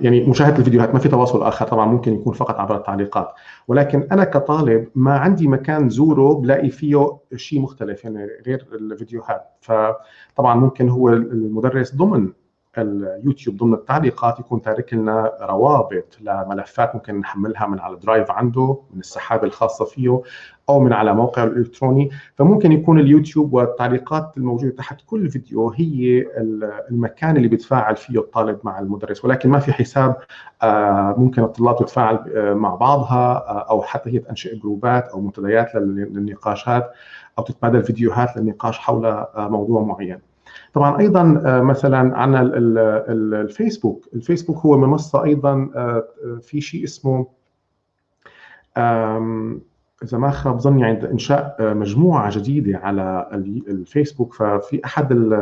يعني 0.00 0.26
مشاهدة 0.26 0.58
الفيديوهات 0.58 0.94
ما 0.94 1.00
في 1.00 1.08
تواصل 1.08 1.42
آخر 1.42 1.66
طبعا 1.66 1.86
ممكن 1.86 2.14
يكون 2.14 2.32
فقط 2.32 2.54
عبر 2.54 2.76
التعليقات. 2.76 3.32
ولكن 3.68 4.08
أنا 4.12 4.24
كطالب 4.24 4.88
ما 4.94 5.18
عندي 5.18 5.48
مكان 5.48 5.88
زوره 5.88 6.34
بلاقي 6.34 6.70
فيه 6.70 7.18
شيء 7.36 7.60
مختلف 7.60 8.04
يعني 8.04 8.26
غير 8.46 8.66
الفيديوهات. 8.72 9.42
فطبعا 9.60 10.54
ممكن 10.54 10.88
هو 10.88 11.08
المدرس 11.08 11.94
ضمن 11.94 12.32
اليوتيوب 12.82 13.56
ضمن 13.56 13.74
التعليقات 13.74 14.40
يكون 14.40 14.62
تارك 14.62 14.94
لنا 14.94 15.32
روابط 15.40 16.18
لملفات 16.20 16.94
ممكن 16.94 17.20
نحملها 17.20 17.66
من 17.66 17.80
على 17.80 17.94
الدرايف 17.94 18.30
عنده 18.30 18.80
من 18.94 19.00
السحابة 19.00 19.44
الخاصة 19.44 19.84
فيه 19.84 20.22
أو 20.68 20.80
من 20.80 20.92
على 20.92 21.14
موقعه 21.14 21.44
الإلكتروني. 21.44 22.10
فممكن 22.36 22.72
يكون 22.72 23.00
اليوتيوب 23.00 23.52
والتعليقات 23.52 24.32
الموجودة 24.36 24.70
تحت 24.70 25.00
كل 25.06 25.30
فيديو 25.30 25.68
هي 25.70 26.26
المكان 26.90 27.36
اللي 27.36 27.48
بيتفاعل 27.48 27.96
فيه 27.96 28.18
الطالب 28.18 28.58
مع 28.64 28.78
المدرس. 28.78 29.24
ولكن 29.24 29.48
ما 29.48 29.58
في 29.58 29.72
حساب 29.72 30.16
آه، 30.62 31.14
ممكن 31.18 31.42
الطلاب 31.42 31.76
تتفاعل 31.76 32.32
آه، 32.36 32.54
مع 32.54 32.74
بعضها 32.74 33.36
آه، 33.48 33.66
أو 33.70 33.82
حتى 33.82 34.10
هي 34.10 34.18
تنشئ 34.18 34.56
جروبات 34.56 35.08
أو 35.08 35.20
منتديات 35.20 35.74
للنقاشات 35.74 36.92
أو 37.38 37.44
تتبادل 37.44 37.84
فيديوهات 37.84 38.36
للنقاش 38.36 38.78
حول 38.78 39.26
موضوع 39.36 39.82
معين. 39.82 40.27
طبعا 40.74 40.98
أيضا 40.98 41.42
آه، 41.46 41.60
مثلا 41.60 42.18
عندنا 42.18 42.42
الفيسبوك. 43.40 44.08
الفيسبوك 44.14 44.56
هو 44.58 44.78
منصة 44.78 45.24
أيضا 45.24 45.70
آه، 45.76 46.04
في 46.42 46.60
شيء 46.60 46.84
اسمه 46.84 47.26
إذا 50.02 50.18
ما 50.18 50.30
خاب 50.30 50.60
ظني 50.60 50.84
عند 50.84 51.04
إنشاء 51.04 51.56
آه، 51.60 51.74
مجموعة 51.74 52.38
جديدة 52.38 52.78
على 52.78 53.28
الفيسبوك. 53.68 54.34
ففي 54.34 54.80
أحد 54.84 55.38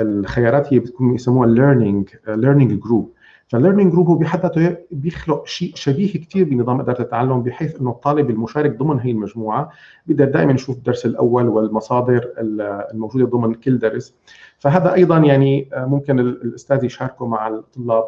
الخيارات 0.00 0.72
هي 0.72 0.78
بتكون 0.78 1.14
يسموها 1.14 1.48
learning 1.48 2.08
learning 2.28 2.80
group 2.80 3.12
فال 3.48 3.57
learning 3.57 3.92
group 3.92 4.06
هو 4.08 4.14
بحد 4.14 4.40
ذاته 4.40 4.76
بيخلق 4.90 5.46
شيء 5.46 5.72
شبيه 5.74 6.12
كثير 6.12 6.44
بنظام 6.44 6.80
إدارة 6.80 7.02
التعلم 7.02 7.42
بحيث 7.42 7.80
إنه 7.80 7.90
الطالب 7.90 8.30
المشارك 8.30 8.76
ضمن 8.76 9.00
هي 9.00 9.10
المجموعة 9.10 9.70
بيقدر 10.06 10.24
دائما 10.24 10.52
يشوف 10.52 10.76
الدرس 10.76 11.06
الأول 11.06 11.48
والمصادر 11.48 12.28
الموجودة 12.92 13.24
ضمن 13.24 13.54
كل 13.54 13.78
درس. 13.78 14.14
فهذا 14.58 14.94
أيضا 14.94 15.18
يعني 15.18 15.68
آه، 15.72 15.84
ممكن 15.84 16.18
الأستاذ 16.18 16.84
يشاركه 16.84 17.26
مع 17.26 17.48
الطلاب. 17.48 18.04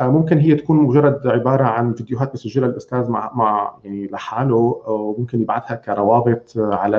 آه، 0.00 0.08
ممكن 0.08 0.38
هي 0.38 0.54
تكون 0.54 0.76
مجرد 0.76 1.26
عبارة 1.26 1.64
عن 1.64 1.92
فيديوهات 1.92 2.32
بيسجلها 2.32 2.68
الأستاذ 2.68 3.10
مع 3.10 3.32
مع 3.34 3.74
يعني 3.84 4.06
لحاله 4.06 4.56
وممكن 4.86 5.42
يبعثها 5.42 5.74
كروابط 5.74 6.52
على 6.56 6.98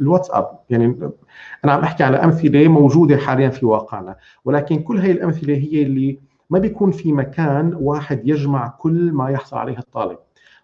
الواتساب. 0.00 0.58
يعني 0.70 0.96
أنا 1.64 1.72
عم 1.72 1.80
أحكي 1.80 2.04
على 2.04 2.16
أمثلة 2.16 2.68
موجودة 2.68 3.16
حاليا 3.16 3.48
في 3.48 3.66
واقعنا. 3.66 4.16
ولكن 4.44 4.82
كل 4.82 4.98
هي 4.98 5.10
الأمثلة 5.10 5.54
هي 5.54 5.82
اللي 5.82 6.18
ما 6.50 6.58
بيكون 6.58 6.90
في 6.90 7.12
مكان 7.12 7.74
واحد 7.80 8.28
يجمع 8.28 8.68
كل 8.68 9.12
ما 9.12 9.30
يحصل 9.30 9.56
عليه 9.56 9.78
الطالب. 9.78 10.18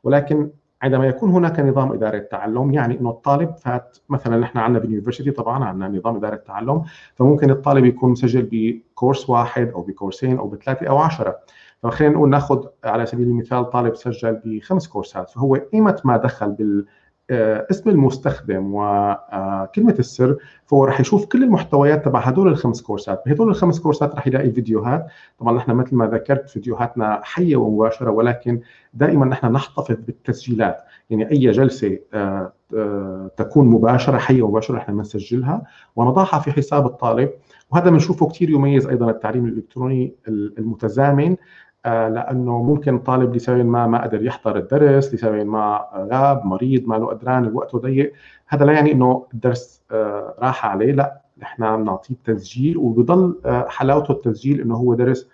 ولكن 0.04 0.50
عندما 0.82 1.06
يكون 1.06 1.30
هناك 1.30 1.60
نظام 1.60 1.92
إدارة 1.92 2.18
تعلم 2.18 2.72
يعني 2.72 3.00
إنه 3.00 3.10
الطالب 3.10 3.56
فات 3.56 3.98
مثلا 4.08 4.36
نحن 4.36 4.58
عندنا 4.58 4.78
باليونيفرستي 4.82 5.30
طبعا 5.30 5.64
عندنا 5.64 5.88
نظام 5.88 6.16
إدارة 6.16 6.36
تعلم 6.36 6.82
فممكن 7.14 7.50
الطالب 7.50 7.84
يكون 7.84 8.10
مسجل 8.10 8.48
بكورس 8.52 9.30
واحد 9.30 9.68
أو 9.68 9.82
بكورسين 9.82 10.38
أو 10.38 10.48
بثلاثة 10.48 10.86
أو 10.86 10.98
عشرة. 10.98 11.38
فخلينا 11.82 12.14
نقول 12.14 12.30
ناخذ 12.30 12.66
على 12.84 13.06
سبيل 13.06 13.28
المثال 13.28 13.70
طالب 13.70 13.94
سجل 13.96 14.40
بخمس 14.44 14.88
كورسات 14.88 15.30
فهو 15.30 15.54
قيمة 15.54 16.00
ما 16.04 16.16
دخل 16.16 16.50
بال 16.50 16.86
اسم 17.30 17.90
المستخدم 17.90 18.70
وكلمه 18.74 19.94
السر 19.98 20.36
فهو 20.66 20.84
راح 20.84 21.00
يشوف 21.00 21.26
كل 21.26 21.42
المحتويات 21.44 22.04
تبع 22.04 22.20
هدول 22.20 22.48
الخمس 22.48 22.82
كورسات. 22.82 23.22
بهدول 23.26 23.48
الخمس 23.48 23.80
كورسات 23.80 24.14
راح 24.14 24.26
يلاقي 24.26 24.50
فيديوهات. 24.50 25.06
طبعا 25.38 25.56
نحن 25.56 25.70
مثل 25.70 25.96
ما 25.96 26.06
ذكرت 26.06 26.48
فيديوهاتنا 26.48 27.20
حية 27.22 27.56
ومباشرة 27.56 28.10
ولكن 28.10 28.60
دائما 28.94 29.26
نحن 29.26 29.46
نحتفظ 29.46 29.96
بالتسجيلات. 30.06 30.76
يعني 31.10 31.30
أي 31.30 31.50
جلسة 31.50 31.98
آه، 32.14 32.52
آه، 32.76 33.30
تكون 33.36 33.66
مباشرة 33.66 34.18
حية 34.18 34.42
ومباشرة 34.42 34.76
نحن 34.76 34.96
بنسجلها. 34.96 35.62
ونضعها 35.96 36.38
في 36.38 36.52
حساب 36.52 36.86
الطالب. 36.86 37.30
وهذا 37.70 37.90
بنشوفه 37.90 38.28
كثير 38.28 38.50
يميز 38.50 38.86
أيضا 38.86 39.10
التعليم 39.10 39.46
الإلكتروني 39.46 40.14
المتزامن. 40.28 41.30
آه، 41.30 41.36
لأنه 41.84 42.62
ممكن 42.62 42.98
طالب 42.98 43.36
لسبب 43.36 43.66
ما 43.66 43.86
ما 43.86 44.02
قدر 44.02 44.22
يحضر 44.22 44.56
الدرس 44.56 45.14
لسبب 45.14 45.46
ما 45.46 45.86
غاب 46.12 46.46
مريض 46.46 46.88
ما 46.88 46.94
له 46.94 47.06
قدران 47.06 47.44
الوقت 47.44 47.76
ضيق. 47.76 48.12
هذا 48.48 48.64
لا 48.64 48.72
يعني 48.72 48.92
إنه 48.92 49.26
الدرس 49.34 49.82
آه، 49.90 50.34
راح 50.38 50.66
عليه 50.66 50.92
لا. 50.92 51.20
نحن 51.38 51.76
بنعطيه 51.76 52.14
تسجيل 52.24 52.76
وبضل 52.78 53.38
آه، 53.46 53.68
حلاوته 53.68 54.12
التسجيل 54.12 54.60
إنه 54.60 54.76
هو 54.76 54.94
درس 54.94 55.28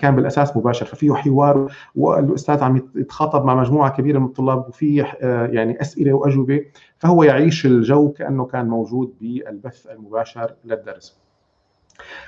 كان 0.00 0.16
بالأساس 0.16 0.56
مباشر. 0.56 0.86
ففيه 0.86 1.12
حوار 1.12 1.72
والأستاذ 1.94 2.62
عم 2.62 2.76
يتخاطب 2.94 3.44
مع 3.44 3.54
مجموعة 3.54 3.90
كبيرة 3.90 4.18
من 4.18 4.26
الطلاب 4.26 4.68
وفي 4.68 4.96
يعني 5.52 5.80
أسئلة 5.80 6.12
وأجوبة. 6.12 6.64
فهو 6.98 7.22
يعيش 7.22 7.66
الجو 7.66 8.12
كأنه 8.12 8.44
كان 8.44 8.68
موجود 8.68 9.14
بالبث 9.20 9.86
المباشر 9.86 10.54
للدرس. 10.64 11.27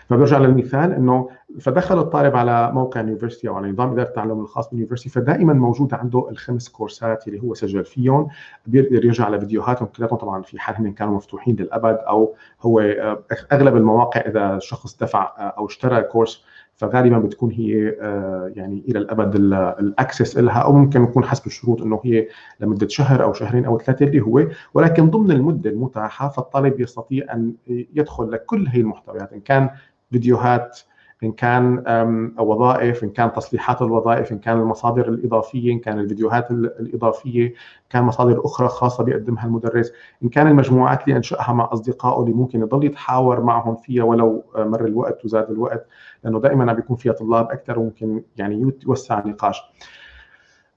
فبرجع 0.09 0.39
للمثال 0.39 0.93
إنه 0.93 1.29
فدخل 1.61 1.99
الطالب 1.99 2.37
على 2.37 2.73
موقع 2.73 3.01
ال 3.01 3.05
university 3.05 3.49
أو 3.49 3.55
على 3.55 3.71
نظام 3.71 3.93
إدارة 3.93 4.09
التعلم 4.09 4.41
الخاص 4.41 4.69
بال 4.69 4.75
university 4.75 5.09
فدائما 5.09 5.53
موجود 5.53 5.95
عنده 5.95 6.31
الخمس 6.31 6.69
كورسات 6.69 7.29
اللي 7.29 7.43
هو 7.43 7.55
سجل 7.55 7.85
فيهم. 7.85 8.29
بيقدر 8.67 9.05
يرجع 9.05 9.29
لفيديوهاتهم 9.29 9.89
كلهم 9.97 10.09
طبعا 10.09 10.43
في 10.43 10.59
حال 10.59 10.77
هم 10.77 10.93
كانوا 10.93 11.17
مفتوحين 11.17 11.57
للأبد 11.57 11.99
أو 12.09 12.35
هو 12.63 12.81
أغلب 13.53 13.77
المواقع 13.77 14.21
إذا 14.21 14.57
الشخص 14.57 14.97
دفع 14.97 15.33
أو 15.39 15.67
اشترى 15.67 16.03
كورس 16.03 16.45
فغالبا 16.81 17.19
بتكون 17.19 17.53
هي 17.53 17.89
آه، 18.01 18.53
يعني 18.57 18.85
إلى 18.89 18.99
الأبد 18.99 19.35
الأكسس 19.81 20.37
لها 20.37 20.59
أو 20.59 20.73
ممكن 20.73 21.03
يكون 21.03 21.25
حسب 21.25 21.47
الشروط 21.47 21.83
إنه 21.83 22.01
هي 22.05 22.29
لمدة 22.61 22.89
شهر 22.89 23.23
أو 23.23 23.33
شهرين 23.33 23.65
أو 23.65 23.79
ثلاثة 23.79 24.07
اللي 24.07 24.21
هو. 24.21 24.47
ولكن 24.75 25.11
ضمن 25.11 25.31
المدة 25.31 25.71
المتاحة 25.71 26.29
فالطالب 26.29 26.81
يستطيع 26.81 27.35
أن 27.35 27.55
يدخل 27.69 28.31
لكل 28.31 28.67
هي 28.67 28.81
المحتويات 28.81 29.33
إن 29.33 29.41
كان 29.41 29.71
فيديوهات 30.11 30.81
ان 31.23 31.33
كان 31.33 31.85
وظائف 32.39 33.05
إن 33.05 33.11
كان 33.11 33.33
تصليحات 33.33 33.83
الوظائف 33.83 34.33
إن 34.33 34.39
كان 34.39 34.59
المصادر 34.61 35.09
الإضافية 35.09 35.73
إن 35.73 35.79
كان 35.79 35.99
الفيديوهات 35.99 36.51
الإضافية 36.51 37.47
إن 37.47 37.53
كان 37.91 38.03
مصادر 38.03 38.45
أخرى 38.45 38.69
خاصة 38.69 39.05
بيقدمها 39.05 39.47
المدرس 39.47 39.93
إن 40.25 40.29
كان 40.29 40.47
المجموعات 40.47 41.05
اللي 41.05 41.17
أنشأها 41.17 41.53
مع 41.53 41.69
أصدقائه 41.73 42.23
اللي 42.23 42.33
ممكن 42.35 42.61
يضل 42.61 42.85
يتحاور 42.85 43.41
معهم 43.41 43.77
فيها 43.77 44.05
ولو 44.05 44.45
آه، 44.57 44.65
مر 44.65 44.85
الوقت 44.85 45.25
وزاد 45.25 45.51
الوقت 45.51 45.87
لأنه 46.25 46.41
دائما 46.41 46.73
بيكون 46.73 46.97
فيها 46.97 47.13
طلاب 47.13 47.51
أكثر 47.51 47.79
وممكن 47.79 48.23
يعني 48.37 48.73
يوسع 48.87 49.19
النقاش. 49.19 49.63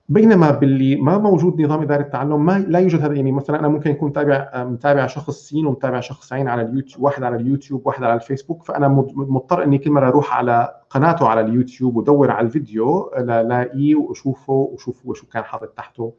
بينما 0.09 0.51
باللي 0.51 0.95
ما 0.95 1.17
موجود 1.17 1.61
نظام 1.61 1.81
إدارة 1.81 2.01
التعلم 2.01 2.45
ما 2.45 2.59
لا 2.59 2.79
يوجد 2.79 3.01
هذا. 3.01 3.13
يعني 3.13 3.31
مثلا 3.31 3.59
أنا 3.59 3.67
ممكن 3.67 3.91
يكون 3.91 4.09
متابع 4.09 4.63
متابع 4.63 5.07
شخص 5.07 5.35
سين 5.35 5.65
ومتابع 5.65 5.99
شخص 5.99 6.33
عين 6.33 6.47
على 6.47 6.61
اليوتيوب 6.61 7.03
واحد 7.03 7.23
على 7.23 7.35
اليوتيوب 7.35 7.87
واحد 7.87 8.03
على 8.03 8.13
الفيسبوك 8.13 8.63
فأنا 8.63 8.87
مضطر 9.15 9.63
إني 9.63 9.77
كل 9.77 9.91
مرة 9.91 10.07
أروح 10.07 10.37
على 10.37 10.75
قناته 10.89 11.27
على 11.27 11.41
اليوتيوب 11.41 11.95
ودور 11.95 12.31
على 12.31 12.45
الفيديو 12.45 13.11
لاقيه 13.17 13.95
وأشوفه 13.95 14.53
وأشوف 14.53 15.13
شو 15.13 15.27
كان 15.27 15.43
حاطط 15.43 15.67
تحته 15.67 16.13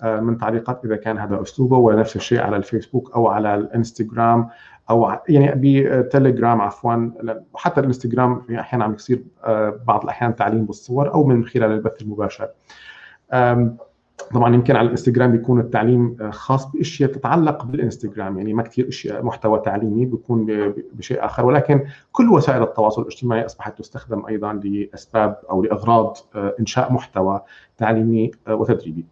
آه، 0.00 0.20
من 0.20 0.38
تعليقات 0.38 0.84
إذا 0.84 0.96
كان 0.96 1.18
هذا 1.18 1.42
أسلوبه 1.42 1.76
ونفس 1.76 2.16
الشيء 2.16 2.40
على 2.40 2.56
الفيسبوك 2.56 3.14
أو 3.14 3.28
على 3.28 3.54
الإنستغرام 3.54 4.48
أو 4.90 5.12
يعني 5.28 5.52
بتليجرام 5.56 6.60
عفوا 6.60 7.10
وحتى 7.52 7.80
الإنستغرام 7.80 8.42
أحيانا 8.58 8.84
عم 8.84 8.94
يصير 8.94 9.24
آه، 9.44 9.80
بعض 9.86 10.02
الأحيان 10.02 10.36
تعليم 10.36 10.64
بالصور 10.64 11.14
أو 11.14 11.24
من 11.24 11.44
خلال 11.44 11.72
البث 11.72 12.02
المباشر. 12.02 12.48
طبعا 14.34 14.54
يمكن 14.54 14.76
على 14.76 14.86
الإنستغرام 14.86 15.32
بيكون 15.32 15.60
التعليم 15.60 16.16
آه، 16.20 16.30
خاص 16.30 16.66
بأشياء 16.66 17.12
تتعلق 17.12 17.64
بالإنستغرام 17.64 18.38
يعني 18.38 18.54
ما 18.54 18.62
كثير 18.62 18.88
إشياء 18.88 19.24
محتوى 19.24 19.60
تعليمي 19.64 20.06
بيكون 20.06 20.46
بشيء 20.92 21.24
آخر 21.24 21.46
ولكن 21.46 21.86
كل 22.12 22.28
وسائل 22.28 22.62
التواصل 22.62 23.02
الاجتماعي 23.02 23.44
أصبحت 23.44 23.78
تستخدم 23.78 24.26
أيضا 24.26 24.52
لأسباب 24.52 25.36
أو 25.50 25.62
لإغراض 25.62 26.16
آه، 26.34 26.54
إنشاء 26.60 26.92
محتوى 26.92 27.40
تعليمي 27.76 28.30
آه، 28.48 28.54
وتدريبي. 28.54 29.04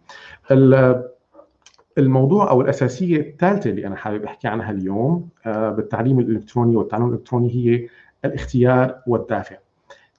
الموضوع 1.97 2.49
أو 2.49 2.61
الأساسية 2.61 3.19
الثالثة 3.21 3.69
اللي 3.69 3.87
أنا 3.87 3.95
حابب 3.95 4.23
أحكي 4.23 4.47
عنها 4.47 4.71
اليوم 4.71 5.29
بالتعليم 5.45 6.19
الإلكتروني 6.19 6.75
والتعلم 6.75 7.07
الإلكتروني 7.09 7.55
هي 7.55 7.87
الاختيار 8.25 8.95
والدافع. 9.07 9.55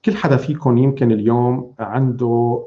كل 0.05 0.15
حدا 0.15 0.37
فيكم 0.37 0.77
يمكن 0.77 1.11
اليوم 1.11 1.73
عنده 1.79 2.65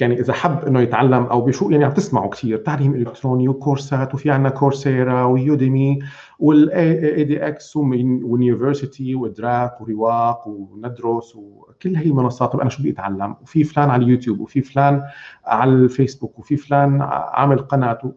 يعني 0.00 0.20
إذا 0.20 0.32
حب 0.32 0.64
إنه 0.64 0.80
يتعلم 0.80 1.24
أو 1.24 1.40
بشو 1.40 1.70
يعني 1.70 1.84
عم 1.84 1.92
تسمعوا 1.92 2.30
كثير 2.30 2.58
تعليم 2.58 2.94
إلكتروني 2.94 3.48
وكورسات 3.48 4.14
وفي 4.14 4.30
عندنا 4.30 4.48
Coursera 4.50 5.24
و 5.24 5.36
Udemy 5.36 5.98
وال 6.38 7.24
edX 7.24 7.76
و 7.76 7.89
University 7.89 9.14
وإدراك 9.14 9.80
ورواق 9.80 10.48
وندرس 10.48 11.36
وكل 11.36 11.96
هي 11.96 12.04
المنصات 12.06 12.52
طب 12.52 12.60
أنا 12.60 12.70
شو 12.70 12.78
بدي 12.78 12.90
أتعلم؟ 12.90 13.36
وفي 13.42 13.64
فلان 13.64 13.90
على 13.90 14.04
اليوتيوب 14.04 14.40
وفي 14.40 14.60
فلان 14.60 15.02
على 15.46 15.70
الفيسبوك 15.70 16.38
وفي 16.38 16.56
فلان 16.56 17.02
عامل 17.02 17.58
قناة. 17.58 18.12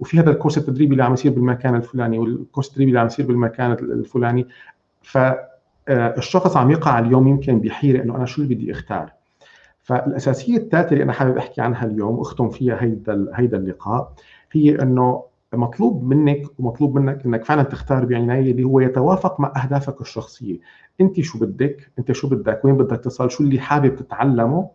وفي 0.00 0.18
هذا 0.20 0.30
الكورس 0.30 0.58
التدريبي 0.58 0.92
اللي 0.92 1.04
عم 1.04 1.12
يصير 1.12 1.32
بالمكان 1.32 1.74
الفلاني 1.74 2.18
والكورس 2.18 2.68
التدريبي 2.68 2.88
اللي 2.90 3.00
عم 3.00 3.06
يصير 3.06 3.26
بالمكان 3.26 3.72
الفلاني. 3.72 4.46
فالشخص 5.02 6.56
عم 6.56 6.70
يقع 6.70 6.98
اليوم 6.98 7.28
يمكن 7.28 7.60
بحيرة 7.60 8.02
إنه 8.02 8.16
أنا 8.16 8.24
شو 8.26 8.42
اللي 8.42 8.54
بدي 8.54 8.72
أختار؟ 8.72 9.15
فالأساسية 9.86 10.56
الثالثه 10.56 10.92
اللي 10.92 11.04
أنا 11.04 11.12
حابب 11.12 11.36
أحكي 11.36 11.60
عنها 11.60 11.84
اليوم 11.86 12.18
وأختم 12.18 12.48
فيها 12.50 12.82
هيدا 12.82 13.26
هيدا 13.34 13.56
اللقاء 13.56 14.12
هي 14.52 14.82
إنه 14.82 15.22
مطلوب 15.52 16.04
منك 16.04 16.42
ومطلوب 16.58 16.98
منك 16.98 17.24
إنك 17.26 17.44
فعلا 17.44 17.62
تختار 17.62 18.04
بعناية 18.04 18.50
اللي 18.50 18.64
هو 18.64 18.80
يتوافق 18.80 19.40
مع 19.40 19.52
أهدافك 19.64 20.00
الشخصية، 20.00 20.58
أنت 21.00 21.20
شو 21.20 21.38
بدك؟ 21.38 21.90
أنت 21.98 22.12
شو 22.12 22.28
بدك؟ 22.28 22.64
وين 22.64 22.76
بدك 22.76 23.00
تصل؟ 23.00 23.30
شو 23.30 23.44
اللي 23.44 23.60
حابب 23.60 23.96
تتعلمه؟ 23.96 24.70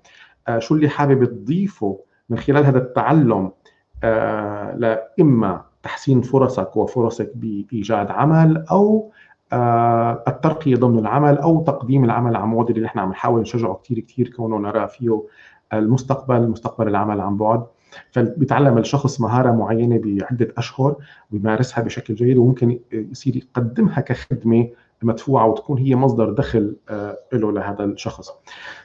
آه 0.48 0.60
شو 0.60 0.76
اللي 0.76 0.90
حابب 0.90 1.26
تضيفه 1.26 2.00
من 2.30 2.38
خلال 2.38 2.66
هذا 2.66 2.78
التعلم 2.78 3.52
آه 4.04 4.76
لاما 4.76 5.62
تحسين 5.84 6.22
فرصك 6.22 6.78
وفرصك 6.78 7.32
بإيجاد 7.36 8.12
عمل 8.12 8.66
أو 8.72 9.12
الترقيه 10.28 10.76
ضمن 10.76 11.00
العمل 11.00 11.38
أو 11.38 11.64
تقديم 11.64 12.04
العمل 12.04 12.36
عن 12.36 12.56
بعد 12.56 12.70
اللي 12.70 12.82
نحن 12.82 13.00
عم 13.00 13.10
نحاول 13.10 13.42
نشجعه 13.42 13.80
كثير 13.84 14.00
كثير 14.00 14.30
كونه 14.30 14.58
نرى 14.58 14.88
فيه 14.88 15.24
المستقبل 15.74 16.50
مستقبل 16.50 16.88
العمل 16.88 17.22
عن 17.22 17.38
بعد 17.38 17.66
فبيتعلم 18.12 18.78
الشخص 18.78 19.22
مهارة 19.22 19.52
معينة 19.52 20.02
بعدة 20.04 20.54
أشهر 20.58 20.96
ويمارسها 21.32 21.84
بشكل 21.84 22.16
جيد 22.16 22.38
وممكن 22.38 22.80
يصير 22.92 23.36
يقدمها 23.36 24.00
كخدمة 24.00 24.70
مدفوعة 25.04 25.48
وتكون 25.48 25.78
هي 25.78 25.96
مصدر 25.96 26.30
دخل 26.30 26.76
آه، 26.90 27.18
له 27.34 27.52
لهذا 27.52 27.84
الشخص. 27.84 28.32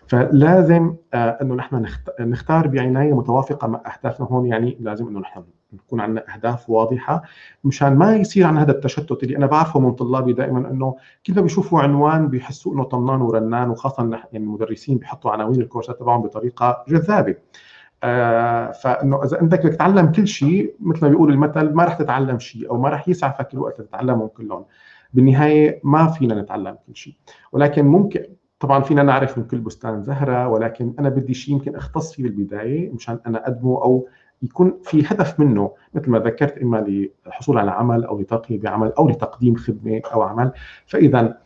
فلازم 0.06 0.94
آه، 1.14 1.38
إنه 1.42 1.54
نحن 1.54 1.86
نختار 2.20 2.68
بعنايه 2.68 3.16
متوافقة 3.16 3.68
مع 3.68 3.82
أهدافنا 3.86 4.26
هون 4.26 4.46
يعني 4.46 4.76
لازم 4.80 5.08
إنه 5.08 5.20
نحن 5.20 5.42
نكون 5.86 6.00
عندنا 6.00 6.34
أهداف 6.34 6.70
واضحة 6.70 7.22
مشان 7.64 7.96
ما 7.96 8.16
يصير 8.16 8.46
عن 8.46 8.58
هذا 8.58 8.72
التشتت 8.72 9.22
اللي 9.22 9.36
أنا 9.36 9.46
بعرفه 9.46 9.80
من 9.80 9.92
طلابي 9.92 10.32
دائما 10.32 10.70
إنه 10.70 10.96
كل 11.26 11.34
ما 11.34 11.40
بيشوفوا 11.40 11.80
عنوان 11.80 12.28
بيحسوا 12.28 12.74
إنه 12.74 12.84
طنان 12.84 13.20
ورنان 13.20 13.70
وخاصة 13.70 14.10
يعني 14.32 14.44
المدرسين 14.44 14.98
بيحطوا 14.98 15.30
عناوين 15.30 15.60
الكورسات 15.60 16.00
تبعهم 16.00 16.22
بطريقة 16.22 16.84
جذابة. 16.88 17.34
آه 18.04 18.70
فإنه 18.72 19.24
إذا 19.24 19.40
أنت 19.40 19.54
بدك 19.54 19.62
تتعلم 19.62 20.06
كل 20.06 20.28
شيء 20.28 20.74
مثل 20.80 21.02
ما 21.02 21.08
بيقول 21.08 21.32
المثل 21.32 21.72
ما 21.72 21.84
رح 21.84 21.94
تتعلم 21.94 22.38
شيء 22.38 22.70
أو 22.70 22.80
ما 22.80 22.88
رح 22.88 23.08
يسعفك 23.08 23.54
الوقت 23.54 23.80
تتعلمهم 23.80 24.28
كلهم 24.28 24.64
بالنهاية 25.14 25.80
ما 25.84 26.06
فينا 26.06 26.42
نتعلم 26.42 26.78
كل 26.86 26.96
شيء 26.96 27.14
ولكن 27.52 27.84
ممكن 27.84 28.26
طبعا 28.60 28.80
فينا 28.82 29.02
نعرف 29.02 29.38
من 29.38 29.44
كل 29.44 29.58
بستان 29.58 30.02
زهرة 30.02 30.48
ولكن 30.48 30.94
أنا 30.98 31.08
بدي 31.08 31.34
شيء 31.34 31.54
يمكن 31.54 31.76
أختص 31.76 32.12
فيه 32.12 32.22
بالبداية 32.22 32.90
مشان 32.90 33.18
أنا 33.26 33.42
اقدمه 33.44 33.82
أو 33.82 34.08
يكون 34.42 34.78
في 34.82 35.02
هدف 35.06 35.40
منه 35.40 35.70
مثل 35.94 36.10
ما 36.10 36.18
ذكرت 36.18 36.58
إما 36.58 36.76
للحصول 37.26 37.58
على 37.58 37.70
عمل 37.70 38.04
أو 38.04 38.20
لترقية 38.20 38.60
بعمل 38.60 38.92
أو 38.92 39.08
لتقديم 39.08 39.56
خدمة 39.56 40.00
أو 40.12 40.22
عمل. 40.22 40.52
فاذا 40.86 41.38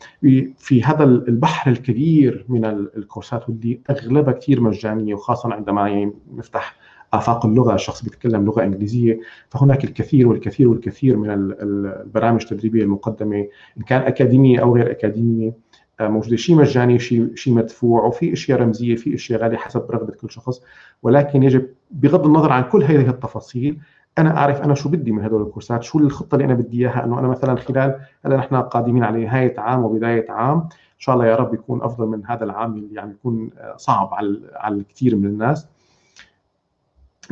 في 0.57 0.83
هذا 0.85 1.05
البحر 1.05 1.71
الكبير 1.71 2.45
من 2.49 2.65
الكورسات 2.65 3.49
واللي 3.49 3.81
أغلبها 3.91 4.33
كثير 4.33 4.61
مجانية 4.61 5.15
وخاصه 5.15 5.53
عندما 5.55 5.89
يعني 5.89 6.13
نفتح 6.35 6.77
آفاق 7.13 7.47
اللغة 7.47 7.75
الشخص 7.75 8.05
بيتكلم 8.05 8.45
لغة 8.45 8.63
إنجليزية 8.63 9.21
فهناك 9.49 9.85
الكثير 9.85 10.29
والكثير 10.29 10.69
والكثير 10.69 11.17
من 11.17 11.31
البرامج 11.61 12.43
التدريبية 12.43 12.83
المقدمة 12.83 13.47
إن 13.79 13.83
كان 13.83 14.01
أكاديمية 14.03 14.61
أو 14.61 14.75
غير 14.75 14.91
أكاديمية. 14.91 15.70
موجودة. 16.09 16.37
شيء 16.37 16.57
مجاني 16.57 16.99
شيء 16.99 17.35
شيء 17.35 17.55
مدفوع 17.55 18.05
وفي 18.05 18.33
أشياء 18.33 18.61
رمزية 18.61 18.97
في 18.97 19.15
أشياء 19.15 19.41
غالية 19.43 19.57
حسب 19.57 19.91
رغبة 19.91 20.13
كل 20.13 20.31
شخص. 20.31 20.63
ولكن 21.03 21.43
يجب 21.43 21.67
بغض 21.91 22.27
النظر 22.27 22.53
عن 22.53 22.63
كل 22.63 22.85
هذه 22.85 23.09
التفاصيل 23.09 23.79
أنا 24.19 24.37
أعرف 24.37 24.63
أنا 24.63 24.75
شو 24.75 24.89
بدي 24.89 25.13
من 25.13 25.25
هدول 25.25 25.43
الكورسات 25.43 25.83
شو 25.83 25.99
الخطة 25.99 26.35
اللي 26.35 26.45
أنا 26.45 26.55
بدي 26.55 26.79
إياها 26.79 27.05
إنه 27.05 27.19
أنا 27.19 27.29
مثلا 27.29 27.57
خلال 27.57 28.01
هلا 28.25 28.37
نحن 28.37 28.57
قادمين 28.57 29.05
على 29.05 29.25
نهايه 29.25 29.61
عام 29.61 29.85
وبداية 29.85 30.31
عام 30.31 30.59
إن 30.59 30.99
شاء 30.99 31.15
الله 31.15 31.27
يا 31.27 31.37
رب 31.37 31.55
يكون 31.55 31.83
أفضل 31.83 32.07
من 32.07 32.27
هذا 32.27 32.45
العام 32.45 32.75
اللي 32.75 32.95
يعني 32.95 33.11
يكون 33.11 33.51
صعب 33.77 34.15
على 34.15 34.41
على 34.55 34.75
الكثير 34.75 35.17
من 35.17 35.27
الناس. 35.27 35.67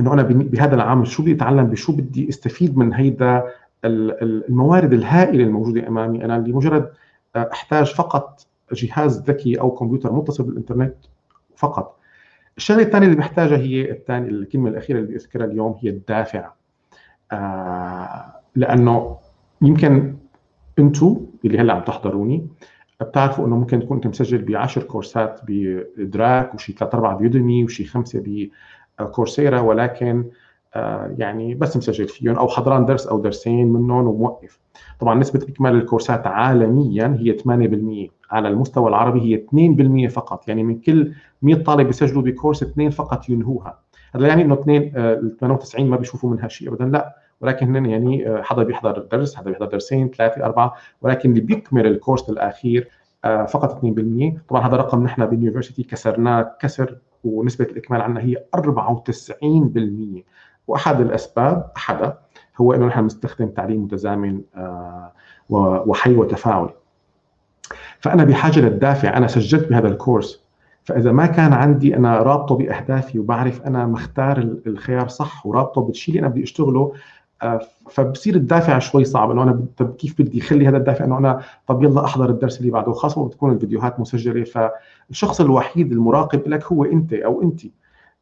إنه 0.01 0.13
أنا 0.13 0.23
بهذا 0.23 0.75
العام 0.75 1.05
شو 1.05 1.23
بدي 1.23 1.33
أتعلم 1.33 1.67
بشو 1.67 1.93
بدي 1.93 2.29
أستفيد 2.29 2.79
من 2.79 2.95
هيدا 2.95 3.45
الموارد 3.85 4.93
الهائلة 4.93 5.45
الموجودة 5.45 5.89
أمامي. 5.89 6.25
أنا 6.25 6.39
لمجرد 6.39 6.91
أحتاج 7.37 7.95
فقط 7.95 8.47
جهاز 8.73 9.23
ذكي 9.23 9.61
أو 9.61 9.71
كمبيوتر 9.71 10.13
متصل 10.13 10.45
بالإنترنت 10.45 10.97
فقط. 11.57 11.99
الشغلة 12.57 12.83
الثانية 12.83 13.07
اللي 13.07 13.19
بحتاجها 13.19 13.57
هي 13.57 13.91
الثانية 13.91 14.29
الكلمة 14.29 14.71
الأخيرة 14.71 14.97
اللي 14.99 15.09
بدي 15.09 15.17
اذكرها 15.17 15.47
اليوم 15.47 15.77
هي 15.83 15.91
الدافع. 15.91 16.51
آه 17.33 18.33
لأنه 18.57 19.17
يمكن 19.63 20.17
أنتم 20.79 21.27
اللي 21.45 21.59
هلأ 21.59 21.73
عم 21.73 21.83
تحضروني 21.83 22.47
بتعرفوا 23.01 23.47
إنه 23.47 23.57
ممكن 23.57 23.81
تكون 23.81 23.97
أنت 23.97 24.07
مسجل 24.07 24.39
ب 24.39 24.57
10 24.57 24.83
كورسات 24.83 25.41
بادراك 25.47 26.55
وشي 26.55 26.73
ثلاث 26.73 26.95
أربع 26.95 27.13
بيودمي 27.13 27.65
وشي 27.65 27.85
خمسة 27.85 28.23
ب 29.01 29.08
Coursera 29.08 29.61
ولكن 29.61 30.25
آه 30.75 31.15
يعني 31.19 31.55
بس 31.55 31.77
مسجل 31.77 32.09
فيهم 32.09 32.37
أو 32.37 32.49
حضران 32.49 32.85
درس 32.85 33.07
أو 33.07 33.21
درسين 33.21 33.73
منهم 33.73 34.07
وموقف. 34.07 34.59
طبعا 35.01 35.15
نسبة 35.15 35.47
إكمال 35.49 35.75
الكورسات 35.75 36.27
عالميا 36.27 37.17
هي 37.21 37.39
8% 38.09 38.11
على 38.31 38.49
المستوى 38.49 38.89
العربي 38.89 39.21
هي 39.21 39.37
2% 40.09 40.11
فقط. 40.11 40.49
يعني 40.49 40.63
من 40.63 40.81
كل 40.81 41.13
100 41.43 41.63
طالب 41.63 41.87
بيسجلوا 41.87 42.23
بكورس 42.23 42.63
اثنين 42.63 42.91
فقط 42.91 43.29
ينهوها. 43.29 43.79
هذا 44.15 44.27
يعني 44.27 44.43
إنه 44.43 44.55
اثنين 44.55 44.93
ال 44.97 45.37
98 45.41 45.91
ما 45.91 45.97
بيشوفوا 45.97 46.31
منها 46.31 46.49
شيء 46.49 46.69
ابدا 46.69 46.85
لا. 46.85 47.17
ولكن 47.41 47.87
يعني 47.87 48.29
آه، 48.29 48.43
حدا 48.43 48.63
بيحضر 48.63 48.99
درس 48.99 49.37
حدا 49.37 49.51
بيحضر 49.51 49.67
درسين 49.67 50.09
ثلاثة 50.09 50.45
أربعة. 50.45 50.75
ولكن 51.03 51.31
اللي 51.31 51.41
بيكمل 51.41 51.87
الكورس 51.87 52.31
للأخير 52.31 52.89
آه، 53.25 53.45
فقط 53.45 53.85
2% 53.85 54.39
طبعا 54.49 54.69
هذا 54.69 54.77
رقم 54.77 55.05
نحن 55.05 55.27
بال 55.27 55.36
university 55.36 55.83
كسرناه 55.83 56.57
كسر 56.61 56.99
ونسبة 57.25 57.65
الإكمال 57.65 58.01
عندنا 58.01 58.21
هي 58.21 58.45
94% 58.57 60.25
وأحد 60.69 61.01
الأسباب 61.01 61.71
احدها 61.77 62.19
هو 62.61 62.73
إنه 62.73 62.87
نحن 62.87 63.03
بنستخدم 63.03 63.49
تعليم 63.49 63.85
متزامن 63.85 64.41
آه، 64.57 65.13
وحي 65.51 66.15
وتفاعلي 66.15 66.75
فأنا 68.01 68.25
بحاجة 68.25 68.61
للدافع 68.61 69.17
أنا 69.17 69.27
سجلت 69.27 69.69
بهذا 69.69 69.89
الكورس. 69.89 70.43
فإذا 70.85 71.13
ما 71.13 71.27
كان 71.27 71.53
عندي 71.53 71.97
أنا 71.97 72.23
رابطه 72.23 72.57
بأهدافي 72.57 73.19
وبعرف 73.19 73.63
أنا 73.63 73.87
مختار 73.87 74.39
الخيار 74.67 75.09
صح 75.09 75.47
ورابطه 75.47 75.81
بالشيء 75.81 76.15
اللي 76.15 76.27
أنا 76.27 76.35
بدي 76.35 76.43
أشتغله 76.43 76.93
آه، 77.43 77.61
فبصير 77.91 78.35
الدافع 78.35 78.79
شوي 78.79 79.05
صعب. 79.05 79.31
إنه 79.31 79.43
أنا 79.43 79.65
طب 79.77 79.95
كيف 79.95 80.23
بدي 80.23 80.41
أخلي 80.41 80.69
هذا 80.69 80.77
الدافع؟ 80.77 81.05
إنه 81.05 81.19
أنا 81.19 81.41
طب 81.67 81.83
يلا 81.83 82.05
أحضر 82.05 82.31
الدرس 82.31 82.61
اللي 82.61 82.71
بعده. 82.71 82.93
خاصة 82.93 83.27
بتكون 83.27 83.53
الفيديوهات 83.53 84.01
مسجلة. 84.01 84.45
فالشخص 84.45 85.41
الوحيد 85.41 85.93
المراقب 85.93 86.49
لك 86.49 86.65
هو 86.65 86.85
أنت 86.85 87.13
أو 87.13 87.43
انت 87.43 87.61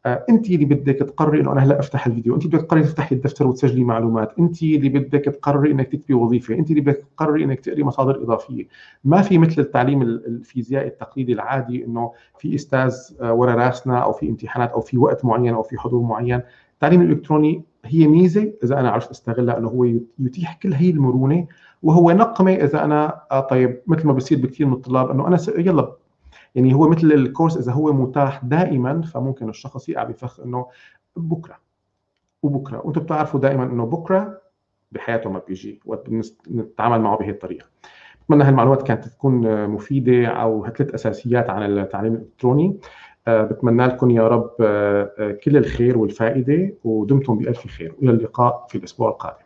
انت 0.06 0.50
اللي 0.50 0.64
بدك 0.64 0.94
تقرري 0.94 1.40
إنه 1.40 1.52
أنا 1.52 1.60
هلا 1.60 1.80
أفتح 1.80 2.06
الفيديو 2.06 2.34
انت 2.34 2.46
بدك 2.46 2.60
تقرري 2.60 2.82
تفتحي 2.82 3.14
الدفتر 3.14 3.46
وتسجلي 3.46 3.84
معلومات 3.84 4.38
انت 4.38 4.62
اللي 4.62 4.88
بدك 4.88 5.24
تقرري 5.24 5.72
إنك 5.72 5.92
تكتبي 5.92 6.14
وظيفة 6.14 6.54
انت 6.54 6.70
اللي 6.70 6.80
بدك 6.80 7.04
تقرري 7.16 7.44
إنك 7.44 7.60
تقري 7.60 7.84
مصادر 7.84 8.22
إضافية. 8.22 8.66
ما 9.04 9.22
في 9.22 9.38
مثل 9.38 9.60
التعليم 9.60 10.02
الفيزيائي 10.02 10.88
التقليدي 10.88 11.32
العادي 11.32 11.84
إنه 11.84 12.12
في 12.38 12.54
أستاذ 12.54 12.94
آه، 13.20 13.32
ورا 13.32 13.54
راسنا 13.54 13.98
أو 13.98 14.12
في 14.12 14.28
امتحانات 14.28 14.70
أو 14.70 14.80
في 14.80 14.98
وقت 14.98 15.24
معين 15.24 15.54
أو 15.54 15.62
في 15.62 15.78
حضور 15.78 16.02
معين. 16.02 16.40
التعليم 16.74 17.02
الإلكتروني 17.02 17.62
هي 17.84 18.08
ميزة 18.08 18.52
إذا 18.64 18.80
أنا 18.80 18.90
عرفت 18.90 19.10
أستغلها 19.10 19.58
إنه 19.58 19.68
هو 19.68 19.84
يتيح 20.18 20.58
كل 20.62 20.72
هي 20.72 20.90
المرونة 20.90 21.46
وهو 21.82 22.10
نقمة 22.10 22.52
إذا 22.54 22.84
أنا 22.84 23.22
آه، 23.32 23.40
طيب 23.40 23.82
مثل 23.86 24.06
ما 24.06 24.12
بصير 24.12 24.38
بكثير 24.38 24.66
من 24.66 24.72
الطلاب 24.72 25.10
إنه 25.10 25.26
أنا 25.28 25.38
يلا 25.58 25.96
يعني 26.56 26.74
هو 26.74 26.88
مثل 26.88 27.12
الكورس 27.12 27.56
إذا 27.56 27.72
هو 27.72 27.92
متاح 27.92 28.44
دائما 28.44 29.02
فممكن 29.02 29.48
الشخص 29.48 29.88
يقع 29.88 30.04
بفخ 30.04 30.40
إنه 30.40 30.66
بكرة. 31.16 31.56
وبكرة. 32.42 32.80
وأنتم 32.84 33.00
بتعرفوا 33.00 33.40
دائما 33.40 33.64
إنه 33.64 33.86
بكرة 33.86 34.40
بحياته 34.92 35.30
ما 35.30 35.42
بيجي 35.48 35.80
وقت 35.86 36.10
نتعامل 36.50 37.00
معه 37.00 37.18
بهي 37.18 37.30
الطريقة. 37.30 37.66
بتمنى 38.24 38.44
هالمعلومات 38.44 38.82
كانت 38.82 39.04
تكون 39.04 39.66
مفيدة 39.66 40.26
أو 40.26 40.66
ثلاث 40.66 40.94
أساسيات 40.94 41.50
عن 41.50 41.62
التعليم 41.62 42.14
الإلكتروني. 42.14 42.80
آه، 43.28 43.42
بتمنى 43.42 43.86
لكم 43.86 44.10
يا 44.10 44.28
رب 44.28 44.50
آه، 44.60 45.12
آه، 45.18 45.32
كل 45.32 45.56
الخير 45.56 45.98
والفائدة 45.98 46.74
ودمتم 46.84 47.38
بألف 47.38 47.66
خير. 47.66 47.94
والى 47.98 48.10
اللقاء 48.10 48.66
في 48.68 48.78
الأسبوع 48.78 49.08
القادم. 49.08 49.45